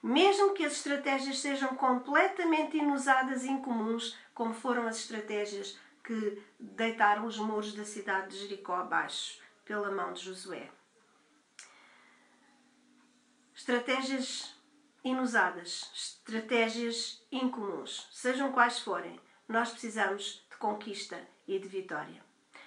Mesmo 0.00 0.54
que 0.54 0.64
as 0.64 0.74
estratégias 0.74 1.40
sejam 1.40 1.74
completamente 1.74 2.76
inusadas 2.76 3.42
e 3.42 3.50
incomuns, 3.50 4.16
como 4.32 4.54
foram 4.54 4.86
as 4.86 4.98
estratégias 4.98 5.76
que 6.06 6.40
deitaram 6.60 7.26
os 7.26 7.36
muros 7.36 7.74
da 7.74 7.84
cidade 7.84 8.28
de 8.28 8.38
Jericó 8.38 8.76
abaixo 8.76 9.40
pela 9.64 9.90
mão 9.90 10.12
de 10.12 10.22
Josué. 10.22 10.70
Estratégias 13.52 14.54
inusadas, 15.02 15.90
estratégias 15.92 17.26
incomuns, 17.32 18.08
sejam 18.12 18.52
quais 18.52 18.78
forem, 18.78 19.20
nós 19.48 19.70
precisamos 19.70 20.46
de 20.48 20.56
conquista 20.58 21.20
e 21.46 21.58
de 21.58 21.66
vitória. 21.66 22.24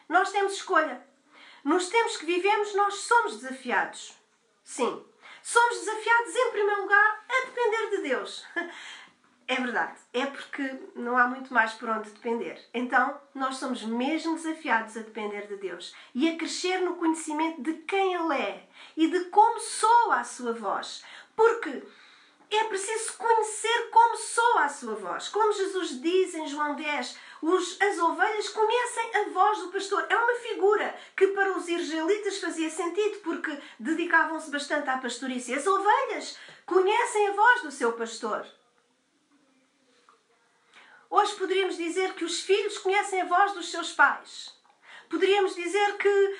Nós 0.10 0.32
temos 0.32 0.54
escolha. 0.54 1.06
Nos 1.64 1.88
tempos 1.88 2.18
que 2.18 2.26
vivemos, 2.26 2.76
nós 2.76 2.96
somos 2.96 3.40
desafiados. 3.40 4.18
Sim, 4.64 5.06
somos 5.42 5.80
desafiados, 5.80 6.36
em 6.36 6.52
primeiro 6.52 6.82
lugar, 6.82 7.26
a 7.30 7.46
depender 7.46 7.90
de 7.90 8.10
Deus. 8.10 8.46
É 9.52 9.56
verdade, 9.56 9.98
é 10.14 10.28
porque 10.28 10.78
não 10.96 11.18
há 11.18 11.26
muito 11.26 11.52
mais 11.52 11.74
por 11.74 11.90
onde 11.90 12.12
depender. 12.12 12.64
Então, 12.72 13.20
nós 13.34 13.58
somos 13.58 13.82
mesmo 13.82 14.36
desafiados 14.36 14.96
a 14.96 15.00
depender 15.00 15.48
de 15.48 15.56
Deus 15.56 15.92
e 16.14 16.30
a 16.30 16.38
crescer 16.38 16.78
no 16.82 16.98
conhecimento 16.98 17.60
de 17.60 17.74
quem 17.80 18.14
Ele 18.14 18.36
é 18.36 18.70
e 18.96 19.10
de 19.10 19.22
como 19.32 19.60
soa 19.60 20.20
a 20.20 20.24
sua 20.24 20.54
voz. 20.54 21.04
Porque 21.36 21.82
é 22.52 22.64
preciso 22.66 23.14
conhecer 23.14 23.90
como 23.90 24.18
soa 24.18 24.66
a 24.66 24.70
sua 24.70 24.94
voz. 24.94 25.30
Como 25.30 25.52
Jesus 25.52 26.00
diz 26.00 26.36
em 26.36 26.46
João 26.46 26.76
10, 26.76 27.18
os, 27.42 27.82
as 27.82 27.98
ovelhas 27.98 28.50
conhecem 28.50 29.16
a 29.16 29.30
voz 29.30 29.58
do 29.62 29.72
pastor. 29.72 30.06
É 30.10 30.16
uma 30.16 30.36
figura 30.42 30.96
que 31.18 31.26
para 31.30 31.58
os 31.58 31.68
israelitas 31.68 32.38
fazia 32.38 32.70
sentido, 32.70 33.18
porque 33.24 33.58
dedicavam-se 33.80 34.52
bastante 34.52 34.92
à 34.92 35.00
pastorícia. 35.00 35.58
As 35.58 35.66
ovelhas 35.66 36.38
conhecem 36.68 37.30
a 37.30 37.34
voz 37.34 37.64
do 37.64 37.72
seu 37.72 37.94
pastor. 37.94 38.46
Hoje 41.10 41.34
poderíamos 41.36 41.76
dizer 41.76 42.14
que 42.14 42.24
os 42.24 42.42
filhos 42.42 42.78
conhecem 42.78 43.22
a 43.22 43.26
voz 43.26 43.54
dos 43.54 43.72
seus 43.72 43.92
pais. 43.94 44.56
Poderíamos 45.10 45.56
dizer 45.56 45.98
que 45.98 46.38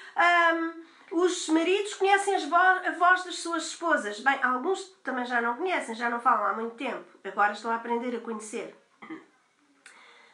um, 1.12 1.24
os 1.24 1.50
maridos 1.50 1.96
conhecem 1.96 2.36
a 2.36 2.92
voz 2.92 3.24
das 3.24 3.40
suas 3.40 3.66
esposas. 3.66 4.20
Bem, 4.20 4.38
alguns 4.44 4.84
também 5.04 5.26
já 5.26 5.42
não 5.42 5.58
conhecem, 5.58 5.96
já 5.96 6.08
não 6.08 6.20
falam 6.20 6.46
há 6.46 6.54
muito 6.54 6.76
tempo. 6.76 7.04
Agora 7.24 7.54
estão 7.54 7.72
a 7.72 7.76
aprender 7.76 8.16
a 8.16 8.20
conhecer. 8.20 8.76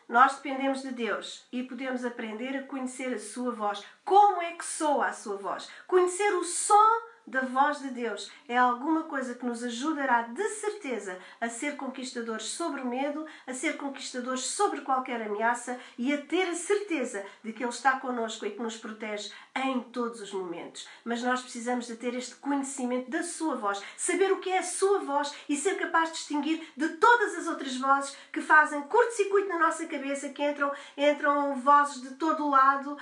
Nós 0.08 0.36
dependemos 0.36 0.82
de 0.82 0.92
Deus 0.92 1.48
e 1.52 1.64
podemos 1.64 2.04
aprender 2.04 2.58
a 2.58 2.64
conhecer 2.64 3.14
a 3.14 3.20
sua 3.20 3.52
voz. 3.52 3.84
Como 4.04 4.42
é 4.42 4.52
que 4.52 4.66
soa 4.66 5.08
a 5.08 5.14
sua 5.14 5.38
voz? 5.38 5.70
Conhecer 5.88 6.32
o 6.36 6.44
som 6.44 7.05
da 7.28 7.42
voz 7.42 7.80
de 7.80 7.90
Deus 7.90 8.32
é 8.48 8.58
alguma 8.58 9.04
coisa 9.04 9.34
que 9.34 9.46
nos 9.46 9.64
ajudará 9.64 10.24
de 10.24 10.48
certeza 10.50 11.18
a 11.42 11.50
ser 11.50 11.76
conquistadores 11.76 12.46
sobre 12.46 12.82
o 12.82 12.88
medo, 12.88 13.26
a 13.48 13.54
ser 13.54 13.78
conquistadores 13.78 14.42
sobre 14.42 14.82
qualquer 14.82 15.22
ameaça 15.22 15.80
e 15.98 16.14
a 16.14 16.22
ter 16.22 16.48
a 16.50 16.56
certeza 16.56 17.26
de 17.44 17.52
que 17.52 17.64
Ele 17.64 17.72
está 17.72 18.00
connosco 18.00 18.46
e 18.46 18.52
que 18.52 18.62
nos 18.62 18.78
protege 18.78 19.32
em 19.56 19.82
todos 19.82 20.22
os 20.22 20.32
momentos. 20.32 20.88
Mas 21.04 21.24
nós 21.24 21.42
precisamos 21.42 21.88
de 21.88 21.96
ter 21.96 22.14
este 22.14 22.36
conhecimento 22.36 23.10
da 23.10 23.24
sua 23.24 23.56
voz, 23.56 23.82
saber 23.98 24.32
o 24.32 24.40
que 24.40 24.50
é 24.50 24.60
a 24.60 24.64
sua 24.64 25.00
voz 25.00 25.34
e 25.50 25.56
ser 25.56 25.76
capaz 25.76 26.10
de 26.10 26.18
distinguir 26.18 26.68
de 26.76 26.90
todas 26.90 27.36
as 27.36 27.48
outras 27.48 27.76
vozes 27.78 28.16
que 28.32 28.42
fazem 28.42 28.82
curto-circuito 28.84 29.50
na 29.50 29.60
nossa 29.60 29.86
cabeça, 29.88 30.30
que 30.30 30.44
entram, 30.44 30.72
entram 30.98 31.56
vozes 31.56 32.02
de 32.02 32.16
todo 32.16 32.46
o 32.46 32.50
lado 32.50 32.98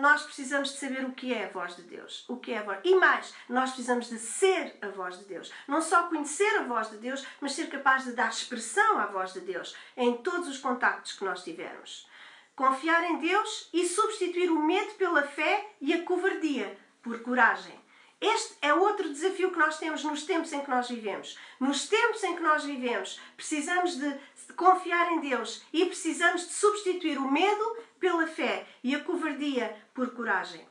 nós 0.00 0.22
precisamos 0.22 0.72
de 0.72 0.78
saber 0.78 1.04
o 1.04 1.12
que 1.12 1.32
é 1.32 1.46
a 1.46 1.48
voz 1.48 1.76
de 1.76 1.82
Deus. 1.82 2.24
O 2.28 2.36
que 2.36 2.52
é 2.52 2.62
voz. 2.62 2.78
E 2.84 2.94
mais, 2.94 3.34
nós 3.48 3.70
precisamos 3.70 4.08
de 4.08 4.18
ser 4.18 4.76
a 4.80 4.88
voz 4.88 5.18
de 5.18 5.24
Deus. 5.24 5.52
Não 5.66 5.80
só 5.80 6.04
conhecer 6.04 6.58
a 6.58 6.64
voz 6.64 6.90
de 6.90 6.98
Deus, 6.98 7.26
mas 7.40 7.52
ser 7.52 7.68
capaz 7.68 8.04
de 8.04 8.12
dar 8.12 8.30
expressão 8.30 8.98
à 8.98 9.06
voz 9.06 9.32
de 9.32 9.40
Deus 9.40 9.76
em 9.96 10.16
todos 10.18 10.48
os 10.48 10.58
contactos 10.58 11.12
que 11.12 11.24
nós 11.24 11.42
tivermos. 11.42 12.08
Confiar 12.54 13.04
em 13.04 13.18
Deus 13.18 13.68
e 13.72 13.86
substituir 13.86 14.50
o 14.50 14.62
medo 14.62 14.94
pela 14.94 15.22
fé 15.22 15.72
e 15.80 15.92
a 15.92 16.02
covardia 16.02 16.76
por 17.02 17.20
coragem. 17.20 17.78
Este 18.18 18.56
é 18.62 18.72
outro 18.72 19.10
desafio 19.10 19.50
que 19.50 19.58
nós 19.58 19.78
temos 19.78 20.02
nos 20.02 20.24
tempos 20.24 20.52
em 20.52 20.60
que 20.60 20.70
nós 20.70 20.88
vivemos. 20.88 21.38
Nos 21.60 21.86
tempos 21.86 22.24
em 22.24 22.34
que 22.34 22.42
nós 22.42 22.64
vivemos, 22.64 23.20
precisamos 23.36 23.96
de 23.96 24.18
confiar 24.56 25.12
em 25.12 25.20
Deus 25.20 25.62
e 25.70 25.84
precisamos 25.84 26.46
de 26.46 26.54
substituir 26.54 27.18
o 27.18 27.30
medo 27.30 27.76
pela 27.98 28.26
fé 28.26 28.66
e 28.82 28.94
a 28.94 29.02
covardia 29.02 29.76
por 29.94 30.14
coragem. 30.14 30.66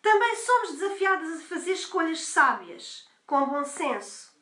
Também 0.00 0.36
somos 0.36 0.72
desafiados 0.72 1.40
a 1.40 1.44
fazer 1.44 1.72
escolhas 1.72 2.20
sábias, 2.20 3.08
com 3.26 3.46
bom 3.46 3.64
senso, 3.64 4.32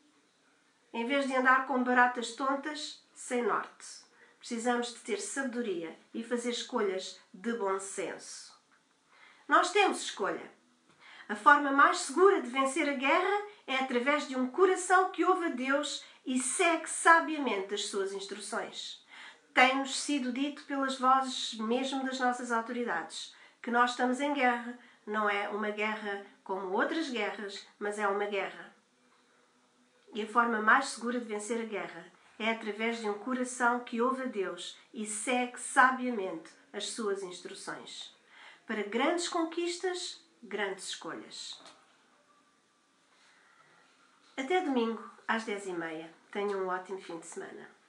em 0.92 1.06
vez 1.06 1.26
de 1.26 1.36
andar 1.36 1.66
com 1.66 1.84
baratas 1.84 2.32
tontas 2.32 3.04
sem 3.14 3.42
norte. 3.42 3.86
Precisamos 4.38 4.94
de 4.94 5.00
ter 5.00 5.20
sabedoria 5.20 5.96
e 6.14 6.24
fazer 6.24 6.50
escolhas 6.50 7.20
de 7.32 7.52
bom 7.52 7.78
senso. 7.78 8.58
Nós 9.46 9.70
temos 9.70 10.00
escolha. 10.00 10.50
A 11.28 11.36
forma 11.36 11.70
mais 11.70 11.98
segura 11.98 12.40
de 12.40 12.48
vencer 12.48 12.88
a 12.88 12.94
guerra 12.94 13.46
é 13.66 13.76
através 13.76 14.26
de 14.26 14.36
um 14.36 14.50
coração 14.50 15.10
que 15.10 15.24
ouve 15.24 15.46
a 15.46 15.50
Deus 15.50 16.02
e 16.24 16.38
segue 16.38 16.88
sabiamente 16.88 17.74
as 17.74 17.86
suas 17.86 18.12
instruções. 18.12 19.04
Tem-nos 19.54 20.00
sido 20.00 20.32
dito 20.32 20.64
pelas 20.64 20.98
vozes 20.98 21.54
mesmo 21.54 22.04
das 22.04 22.20
nossas 22.20 22.52
autoridades 22.52 23.34
que 23.62 23.70
nós 23.70 23.90
estamos 23.90 24.20
em 24.20 24.32
guerra. 24.32 24.78
Não 25.06 25.28
é 25.28 25.48
uma 25.48 25.70
guerra 25.70 26.24
como 26.44 26.72
outras 26.72 27.10
guerras, 27.10 27.66
mas 27.78 27.98
é 27.98 28.06
uma 28.06 28.26
guerra. 28.26 28.74
E 30.12 30.22
a 30.22 30.26
forma 30.26 30.60
mais 30.60 30.86
segura 30.86 31.18
de 31.20 31.26
vencer 31.26 31.60
a 31.60 31.64
guerra 31.64 32.06
é 32.38 32.50
através 32.50 33.00
de 33.00 33.08
um 33.08 33.18
coração 33.18 33.80
que 33.80 34.00
ouve 34.00 34.22
a 34.22 34.26
Deus 34.26 34.78
e 34.94 35.06
segue 35.06 35.60
sabiamente 35.60 36.50
as 36.72 36.86
suas 36.90 37.22
instruções. 37.22 38.16
Para 38.66 38.82
grandes 38.82 39.28
conquistas, 39.28 40.24
grandes 40.42 40.88
escolhas. 40.88 41.60
Até 44.36 44.62
domingo, 44.62 45.02
às 45.28 45.44
10h30. 45.44 46.08
Tenham 46.32 46.64
um 46.64 46.68
ótimo 46.68 47.00
fim 47.00 47.18
de 47.18 47.26
semana. 47.26 47.79